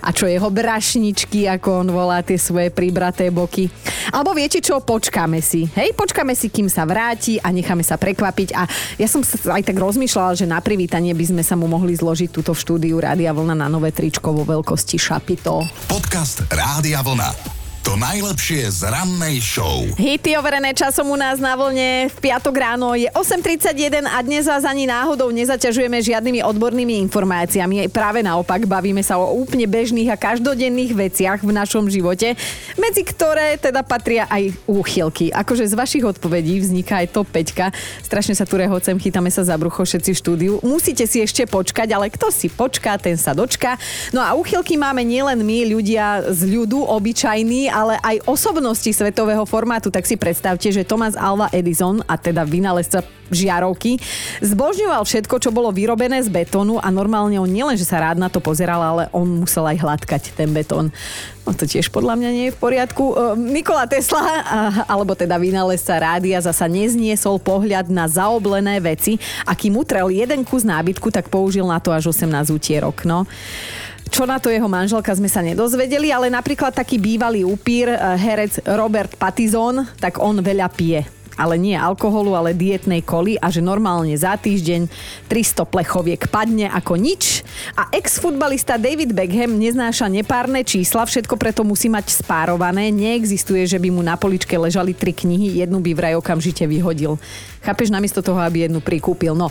a 0.00 0.12
čo 0.12 0.28
jeho 0.28 0.48
brašničky, 0.48 1.48
ako 1.48 1.84
on 1.84 1.88
volá 1.92 2.20
tie 2.24 2.40
svoje 2.40 2.72
pribraté 2.72 3.28
boky. 3.28 3.68
Alebo 4.12 4.32
viete 4.32 4.60
čo, 4.64 4.80
počkáme 4.80 5.40
si. 5.44 5.68
Hej, 5.76 5.92
počkáme 5.96 6.32
si, 6.32 6.48
kým 6.48 6.68
sa 6.68 6.88
vráti 6.88 7.36
a 7.40 7.52
necháme 7.52 7.84
sa 7.84 8.00
prekvapiť. 8.00 8.48
A 8.56 8.64
ja 8.96 9.08
som 9.08 9.20
sa 9.20 9.56
aj 9.56 9.68
tak 9.68 9.76
rozmýšľala, 9.76 10.36
že 10.36 10.48
na 10.48 10.60
privítanie 10.60 11.12
by 11.12 11.24
sme 11.36 11.42
sa 11.44 11.54
mu 11.56 11.68
mohli 11.68 11.92
zložiť 11.96 12.32
túto 12.32 12.56
v 12.56 12.62
štúdiu 12.62 12.96
Rádia 12.96 13.32
Vlna 13.36 13.56
na 13.56 13.68
nové 13.68 13.92
tričko 13.92 14.32
vo 14.32 14.44
veľkosti 14.44 14.96
šapito. 14.96 15.64
Podcast 15.88 16.44
Rádia 16.48 17.04
Vlna. 17.04 17.59
To 17.80 17.96
najlepšie 17.96 18.68
z 18.68 18.92
rannej 18.92 19.40
show. 19.40 19.88
Hity 19.96 20.36
overené 20.36 20.76
časom 20.76 21.08
u 21.08 21.16
nás 21.16 21.40
na 21.40 21.56
vlne 21.56 22.12
v 22.12 22.16
piatok 22.20 22.52
ráno 22.52 22.92
je 22.92 23.08
8.31 23.08 24.04
a 24.04 24.20
dnes 24.20 24.44
vás 24.44 24.68
ani 24.68 24.84
náhodou 24.84 25.32
nezaťažujeme 25.32 25.96
žiadnymi 26.04 26.44
odbornými 26.44 27.00
informáciami. 27.08 27.88
Práve 27.88 28.20
naopak 28.20 28.68
bavíme 28.68 29.00
sa 29.00 29.16
o 29.16 29.32
úplne 29.32 29.64
bežných 29.64 30.12
a 30.12 30.20
každodenných 30.20 30.92
veciach 30.92 31.40
v 31.40 31.56
našom 31.56 31.88
živote, 31.88 32.36
medzi 32.76 33.00
ktoré 33.00 33.56
teda 33.56 33.80
patria 33.80 34.28
aj 34.28 34.52
úchylky. 34.68 35.32
Akože 35.32 35.64
z 35.64 35.72
vašich 35.72 36.04
odpovedí 36.04 36.60
vzniká 36.60 37.00
aj 37.00 37.16
top 37.16 37.32
5. 37.32 38.04
Strašne 38.04 38.36
sa 38.36 38.44
tu 38.44 38.60
rehocem, 38.60 39.00
chytáme 39.00 39.32
sa 39.32 39.40
za 39.40 39.56
brucho 39.56 39.88
všetci 39.88 40.12
v 40.12 40.20
štúdiu. 40.20 40.52
Musíte 40.60 41.08
si 41.08 41.24
ešte 41.24 41.48
počkať, 41.48 41.96
ale 41.96 42.12
kto 42.12 42.28
si 42.28 42.52
počká, 42.52 43.00
ten 43.00 43.16
sa 43.16 43.32
dočka. 43.32 43.80
No 44.12 44.20
a 44.20 44.36
úchylky 44.36 44.76
máme 44.76 45.00
nielen 45.00 45.40
my, 45.40 45.64
ľudia 45.64 46.28
z 46.28 46.44
ľudu, 46.44 46.84
obyčajní, 46.84 47.69
ale 47.70 47.96
aj 48.02 48.26
osobnosti 48.26 48.90
svetového 48.90 49.46
formátu. 49.46 49.88
Tak 49.88 50.04
si 50.04 50.18
predstavte, 50.18 50.68
že 50.68 50.84
Thomas 50.84 51.14
Alva 51.14 51.48
Edison, 51.54 52.02
a 52.04 52.18
teda 52.18 52.42
vynálezca 52.42 53.06
žiarovky, 53.30 53.96
zbožňoval 54.42 55.06
všetko, 55.06 55.38
čo 55.38 55.54
bolo 55.54 55.70
vyrobené 55.70 56.18
z 56.20 56.28
betónu 56.28 56.82
a 56.82 56.90
normálne 56.90 57.38
on 57.38 57.46
nielen, 57.46 57.78
že 57.78 57.86
sa 57.86 58.02
rád 58.02 58.18
na 58.18 58.26
to 58.26 58.42
pozeral, 58.42 58.82
ale 58.82 59.06
on 59.14 59.46
musel 59.46 59.64
aj 59.64 59.78
hladkať 59.78 60.22
ten 60.34 60.50
betón. 60.50 60.90
No 61.46 61.54
to 61.56 61.64
tiež 61.64 61.88
podľa 61.94 62.18
mňa 62.18 62.30
nie 62.30 62.44
je 62.50 62.54
v 62.54 62.60
poriadku. 62.60 63.04
E, 63.10 63.14
Nikola 63.38 63.86
Tesla, 63.86 64.22
alebo 64.92 65.14
teda 65.14 65.38
vynálezca 65.38 65.96
rádia, 65.98 66.42
zasa 66.42 66.66
nezniesol 66.66 67.40
pohľad 67.40 67.88
na 67.88 68.10
zaoblené 68.10 68.82
veci 68.82 69.16
a 69.46 69.54
kým 69.54 69.78
utrel 69.78 70.10
jeden 70.10 70.42
kus 70.42 70.66
nábytku, 70.66 71.08
tak 71.14 71.30
použil 71.30 71.64
na 71.64 71.78
to 71.78 71.94
až 71.94 72.12
18 72.12 72.50
utierok. 72.50 73.06
No. 73.06 73.24
Čo 74.10 74.26
na 74.26 74.42
to 74.42 74.50
jeho 74.50 74.66
manželka 74.66 75.14
sme 75.14 75.30
sa 75.30 75.38
nedozvedeli, 75.40 76.10
ale 76.10 76.26
napríklad 76.28 76.74
taký 76.74 76.98
bývalý 76.98 77.46
upír, 77.46 77.94
eh, 77.94 77.98
herec 78.18 78.58
Robert 78.74 79.14
Patizon, 79.14 79.86
tak 80.02 80.18
on 80.18 80.42
veľa 80.42 80.66
pije 80.68 81.19
ale 81.40 81.56
nie 81.56 81.72
alkoholu, 81.72 82.36
ale 82.36 82.52
dietnej 82.52 83.00
koly 83.00 83.40
a 83.40 83.48
že 83.48 83.64
normálne 83.64 84.12
za 84.12 84.36
týždeň 84.36 84.92
300 85.32 85.64
plechoviek 85.64 86.20
padne 86.28 86.68
ako 86.68 87.00
nič. 87.00 87.40
A 87.72 87.88
ex-futbalista 87.88 88.76
David 88.76 89.16
Beckham 89.16 89.56
neznáša 89.56 90.12
nepárne 90.12 90.60
čísla, 90.60 91.08
všetko 91.08 91.40
preto 91.40 91.64
musí 91.64 91.88
mať 91.88 92.12
spárované. 92.12 92.92
Neexistuje, 92.92 93.64
že 93.64 93.80
by 93.80 93.88
mu 93.88 94.04
na 94.04 94.20
poličke 94.20 94.52
ležali 94.60 94.92
tri 94.92 95.16
knihy, 95.16 95.64
jednu 95.64 95.80
by 95.80 95.96
vraj 95.96 96.14
okamžite 96.20 96.68
vyhodil. 96.68 97.16
Chápeš, 97.64 97.88
namiesto 97.88 98.20
toho, 98.20 98.40
aby 98.40 98.68
jednu 98.68 98.84
prikúpil. 98.84 99.32
No. 99.32 99.48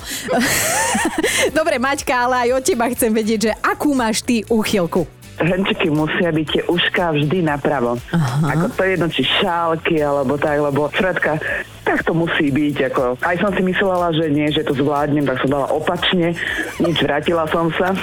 Dobre, 1.57 1.81
Maťka, 1.81 2.13
ale 2.13 2.49
aj 2.49 2.61
od 2.61 2.63
teba 2.65 2.85
chcem 2.93 3.09
vedieť, 3.09 3.39
že 3.49 3.51
akú 3.65 3.97
máš 3.97 4.21
ty 4.21 4.45
úchylku? 4.45 5.18
Hrnčiky 5.39 5.87
musia 5.89 6.29
byť 6.29 6.47
tie 6.47 6.63
ušká 6.67 7.15
vždy 7.15 7.47
napravo. 7.47 7.95
Aha. 8.11 8.55
Ako 8.55 8.65
to 8.75 8.83
jedno, 8.83 9.07
či 9.07 9.23
šálky, 9.25 10.03
alebo 10.03 10.35
tak, 10.35 10.59
lebo 10.59 10.91
Fredka, 10.91 11.39
tak 11.83 12.05
to 12.05 12.13
musí 12.13 12.53
byť. 12.53 12.75
Ako, 12.93 13.17
aj 13.23 13.35
som 13.41 13.51
si 13.55 13.61
myslela, 13.65 14.13
že 14.13 14.29
nie, 14.29 14.47
že 14.51 14.61
to 14.67 14.77
zvládnem, 14.77 15.25
tak 15.25 15.41
som 15.41 15.49
dala 15.49 15.67
opačne. 15.73 16.37
Nič, 16.77 16.97
vrátila 17.01 17.49
som 17.49 17.71
sa. 17.73 17.95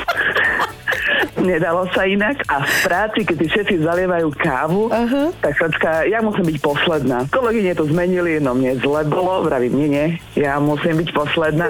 Nedalo 1.36 1.86
sa 1.92 2.08
inak. 2.08 2.40
A 2.48 2.64
v 2.64 2.76
práci, 2.88 3.20
keď 3.22 3.36
si 3.44 3.46
všetci 3.52 3.74
zalievajú 3.84 4.28
kávu, 4.40 4.88
uh-huh. 4.88 5.28
tak 5.38 5.52
Fredka, 5.54 6.02
ja 6.08 6.18
musím 6.24 6.48
byť 6.48 6.58
posledná. 6.64 7.18
Kolegyne 7.28 7.76
to 7.76 7.84
zmenili, 7.86 8.40
no 8.40 8.56
mne 8.56 8.80
zle 8.80 9.04
bolo, 9.06 9.44
vravím, 9.44 9.76
nie, 9.76 9.88
nie, 9.88 10.06
ja 10.34 10.56
musím 10.58 10.98
byť 11.04 11.08
posledná. 11.12 11.68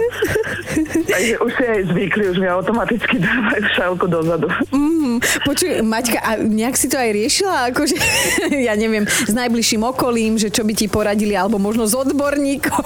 Takže 1.12 1.34
už 1.42 1.50
si 1.52 1.64
aj 1.66 1.80
zvykli, 1.92 2.24
už 2.32 2.38
mi 2.38 2.48
automaticky 2.48 3.18
dávajú 3.18 3.64
šálku 3.74 4.06
dozadu. 4.06 4.48
Mm, 4.70 5.05
počuj, 5.44 5.82
Maťka, 5.82 6.18
a 6.22 6.30
nejak 6.40 6.76
si 6.78 6.86
to 6.90 6.96
aj 6.96 7.10
riešila? 7.12 7.72
Akože, 7.72 7.96
ja 8.68 8.74
neviem, 8.78 9.04
s 9.06 9.32
najbližším 9.32 9.82
okolím, 9.84 10.40
že 10.40 10.52
čo 10.52 10.62
by 10.62 10.72
ti 10.72 10.86
poradili, 10.86 11.34
alebo 11.34 11.60
možno 11.60 11.84
s 11.84 11.94
odborníkom 11.94 12.84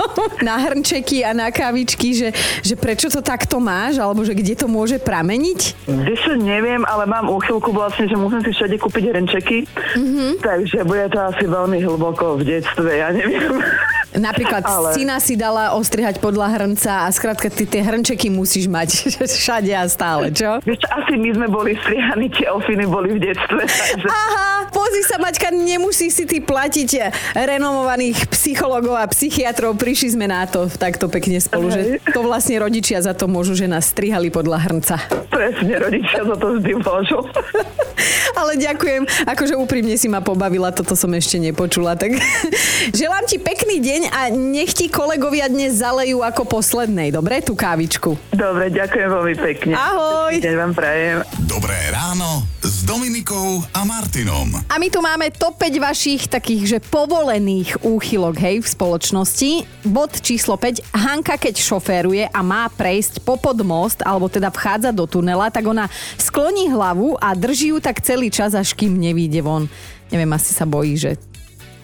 na 0.48 0.58
hrnčeky 0.58 1.22
a 1.26 1.32
na 1.32 1.48
kávičky, 1.52 2.14
že, 2.14 2.28
že 2.60 2.74
prečo 2.74 3.08
to 3.08 3.20
takto 3.20 3.62
máš, 3.62 3.98
alebo 3.98 4.22
že 4.26 4.36
kde 4.36 4.54
to 4.58 4.66
môže 4.66 4.98
prameniť? 5.02 5.88
Čo, 6.22 6.38
neviem, 6.38 6.82
ale 6.86 7.04
mám 7.08 7.30
úchylku 7.30 7.72
vlastne, 7.74 8.06
že 8.06 8.16
musím 8.18 8.42
si 8.44 8.50
všade 8.54 8.76
kúpiť 8.78 9.04
hrnčeky, 9.12 9.58
mm-hmm. 9.68 10.30
takže 10.42 10.84
bude 10.84 11.06
to 11.10 11.18
asi 11.18 11.44
veľmi 11.46 11.78
hlboko 11.82 12.38
v 12.40 12.42
detstve, 12.58 12.90
ja 12.90 13.10
neviem. 13.14 13.62
Napríklad 14.12 14.62
Ale- 14.64 14.92
syna 14.92 15.16
si 15.18 15.34
dala 15.40 15.72
ostrihať 15.72 16.20
podľa 16.20 16.52
hrnca 16.60 17.04
a 17.04 17.08
skrátka 17.08 17.48
ty 17.48 17.64
tie 17.64 17.80
hrnčeky 17.80 18.28
musíš 18.28 18.68
mať 18.68 19.12
všade 19.40 19.72
a 19.72 19.88
stále, 19.88 20.28
čo? 20.32 20.60
Vieš, 20.64 20.84
asi 20.88 21.14
my 21.16 21.30
sme 21.32 21.46
boli 21.48 21.72
strihaní, 21.80 22.28
tie 22.28 22.48
ofiny 22.52 22.84
boli 22.84 23.16
v 23.16 23.32
detstve, 23.32 23.62
takže... 23.64 24.06
Aha, 24.06 24.68
pozri 24.68 25.02
sa, 25.04 25.16
Maťka, 25.16 25.48
nemusíš 25.52 26.12
si 26.12 26.24
ty 26.28 26.38
platiť 26.44 26.90
renomovaných 27.32 28.28
psychologov 28.32 29.00
a 29.00 29.08
psychiatrov. 29.08 29.80
Prišli 29.80 30.16
sme 30.16 30.28
na 30.28 30.44
to 30.44 30.68
takto 30.68 31.08
pekne 31.08 31.40
spolu, 31.40 31.72
že 31.72 32.00
to 32.12 32.20
vlastne 32.20 32.60
rodičia 32.60 33.00
za 33.00 33.16
to 33.16 33.28
môžu, 33.28 33.56
že 33.56 33.64
nás 33.64 33.88
strihali 33.88 34.28
podľa 34.28 34.58
hrnca. 34.68 34.96
Presne, 35.32 35.74
rodičia 35.80 36.20
za 36.24 36.36
to 36.36 36.60
vždy 36.60 36.72
môžu. 36.80 37.18
Ale 38.38 38.58
ďakujem, 38.58 39.02
akože 39.26 39.54
úprimne 39.58 39.94
si 39.98 40.06
ma 40.06 40.20
pobavila, 40.24 40.74
toto 40.74 40.94
som 40.94 41.10
ešte 41.12 41.40
nepočula. 41.40 41.98
Tak 41.98 42.16
želám 43.00 43.24
ti 43.26 43.36
pekný 43.40 43.80
deň 43.80 44.00
a 44.10 44.20
nech 44.32 44.72
ti 44.72 44.88
kolegovia 44.88 45.48
dnes 45.48 45.78
zalejú 45.80 46.22
ako 46.22 46.48
poslednej, 46.48 47.10
dobre, 47.10 47.42
tú 47.44 47.52
kávičku. 47.58 48.14
Dobre, 48.32 48.70
ďakujem 48.70 49.08
veľmi 49.08 49.34
pekne. 49.38 49.72
Ahoj. 49.74 50.38
Deň 50.38 50.54
vám 50.56 50.72
prajem. 50.72 51.16
Dobré 51.44 51.76
ráno 51.90 52.46
s 52.82 52.90
Dominikou 52.90 53.62
a 53.78 53.86
Martinom. 53.86 54.58
A 54.66 54.74
my 54.74 54.90
tu 54.90 54.98
máme 54.98 55.30
top 55.30 55.54
5 55.54 55.78
vašich 55.78 56.26
takých, 56.26 56.62
že 56.66 56.78
povolených 56.82 57.78
úchylok, 57.78 58.34
hej, 58.42 58.58
v 58.58 58.66
spoločnosti. 58.66 59.50
Bod 59.86 60.18
číslo 60.18 60.58
5. 60.58 60.90
Hanka, 60.90 61.38
keď 61.38 61.62
šoféruje 61.62 62.26
a 62.26 62.40
má 62.42 62.66
prejsť 62.74 63.22
popod 63.22 63.62
most, 63.62 64.02
alebo 64.02 64.26
teda 64.26 64.50
vchádza 64.50 64.90
do 64.90 65.06
tunela, 65.06 65.46
tak 65.46 65.62
ona 65.62 65.86
skloní 66.18 66.74
hlavu 66.74 67.14
a 67.22 67.38
drží 67.38 67.70
ju 67.70 67.78
tak 67.78 68.02
celý 68.02 68.34
čas, 68.34 68.50
až 68.58 68.74
kým 68.74 68.98
nevíde 68.98 69.46
von. 69.46 69.70
Neviem, 70.10 70.34
asi 70.34 70.50
sa 70.50 70.66
bojí, 70.66 70.98
že 70.98 71.22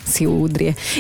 si 0.09 0.25
ju. 0.25 0.49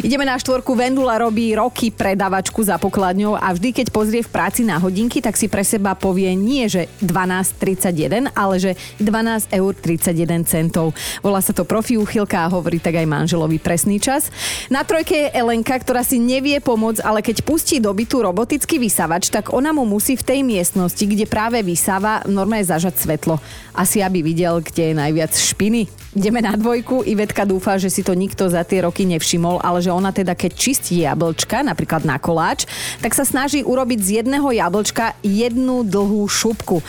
Ideme 0.05 0.29
na 0.29 0.37
štvorku. 0.37 0.77
Vendula 0.77 1.17
robí 1.17 1.57
roky 1.57 1.89
predavačku 1.89 2.61
za 2.61 2.77
pokladňou 2.77 3.39
a 3.39 3.49
vždy, 3.55 3.71
keď 3.73 3.87
pozrie 3.89 4.21
v 4.21 4.29
práci 4.29 4.67
na 4.67 4.77
hodinky, 4.77 5.25
tak 5.25 5.39
si 5.39 5.49
pre 5.49 5.65
seba 5.65 5.97
povie 5.97 6.35
nie, 6.37 6.69
že 6.69 6.91
12,31, 7.01 8.35
ale 8.37 8.55
že 8.61 8.73
12 9.01 9.55
eur 9.55 9.73
31 9.73 10.45
centov. 10.45 10.93
Volá 11.25 11.41
sa 11.41 11.57
to 11.57 11.65
profi 11.65 11.97
úchylka 11.97 12.45
a 12.45 12.53
hovorí 12.53 12.83
tak 12.83 12.99
aj 12.99 13.07
manželovi 13.09 13.57
presný 13.63 14.03
čas. 14.03 14.29
Na 14.69 14.85
trojke 14.85 15.17
je 15.17 15.33
Elenka, 15.33 15.79
ktorá 15.79 16.05
si 16.05 16.21
nevie 16.21 16.61
pomôcť, 16.61 17.01
ale 17.01 17.25
keď 17.25 17.47
pustí 17.47 17.81
do 17.81 17.95
bytu 17.95 18.21
robotický 18.21 18.77
vysávač, 18.77 19.33
tak 19.33 19.55
ona 19.55 19.73
mu 19.73 19.89
musí 19.89 20.19
v 20.19 20.27
tej 20.27 20.41
miestnosti, 20.43 21.01
kde 21.01 21.25
práve 21.25 21.63
vysáva, 21.63 22.27
normálne 22.29 22.67
zažať 22.67 23.01
svetlo. 23.01 23.39
Asi 23.73 24.03
aby 24.03 24.21
videl, 24.27 24.61
kde 24.61 24.91
je 24.91 24.95
najviac 24.99 25.33
špiny. 25.33 25.87
Ideme 26.19 26.43
na 26.43 26.59
dvojku. 26.59 27.07
Ivetka 27.07 27.47
dúfa, 27.47 27.79
že 27.79 27.93
si 27.93 28.03
to 28.03 28.11
nikto 28.19 28.51
za 28.51 28.67
tie 28.67 28.83
roky 28.83 28.98
nevšimol, 29.05 29.61
ale 29.61 29.85
že 29.85 29.93
ona 29.93 30.11
teda 30.15 30.33
keď 30.33 30.51
čistí 30.57 31.05
jablčka, 31.05 31.61
napríklad 31.61 32.07
na 32.09 32.17
koláč, 32.17 32.65
tak 33.03 33.13
sa 33.13 33.27
snaží 33.27 33.61
urobiť 33.61 33.99
z 34.01 34.11
jedného 34.23 34.49
jablčka 34.49 35.19
jednu 35.21 35.85
dlhú 35.85 36.25
šupku. 36.25 36.81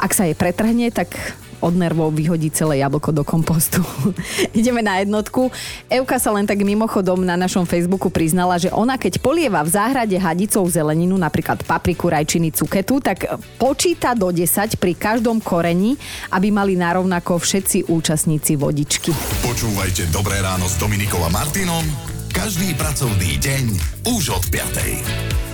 Ak 0.00 0.12
sa 0.12 0.26
jej 0.26 0.34
pretrhne, 0.34 0.90
tak 0.90 1.14
od 1.64 1.72
nervov 1.72 2.12
vyhodí 2.12 2.52
celé 2.52 2.84
jablko 2.84 3.16
do 3.16 3.24
kompostu. 3.24 3.80
Ideme 4.58 4.84
na 4.84 5.00
jednotku. 5.00 5.48
Evka 5.88 6.20
sa 6.20 6.28
len 6.36 6.44
tak 6.44 6.60
mimochodom 6.60 7.24
na 7.24 7.40
našom 7.40 7.64
Facebooku 7.64 8.12
priznala, 8.12 8.60
že 8.60 8.68
ona 8.68 9.00
keď 9.00 9.24
polieva 9.24 9.64
v 9.64 9.72
záhrade 9.72 10.16
hadicou 10.20 10.68
zeleninu, 10.68 11.16
napríklad 11.16 11.64
papriku, 11.64 12.12
rajčiny, 12.12 12.52
cuketu, 12.52 13.00
tak 13.00 13.24
počíta 13.56 14.12
do 14.12 14.28
10 14.28 14.76
pri 14.76 14.92
každom 14.92 15.40
koreni, 15.40 15.96
aby 16.36 16.52
mali 16.52 16.76
narovnako 16.76 17.40
všetci 17.40 17.88
účastníci 17.88 18.60
vodičky. 18.60 19.16
Počúvajte 19.40 20.12
Dobré 20.12 20.44
ráno 20.44 20.68
s 20.68 20.76
Dominikou 20.76 21.24
a 21.24 21.32
Martinom 21.32 22.14
každý 22.34 22.74
pracovný 22.74 23.38
deň 23.38 23.64
už 24.10 24.34
od 24.34 24.44
5. 24.50 25.53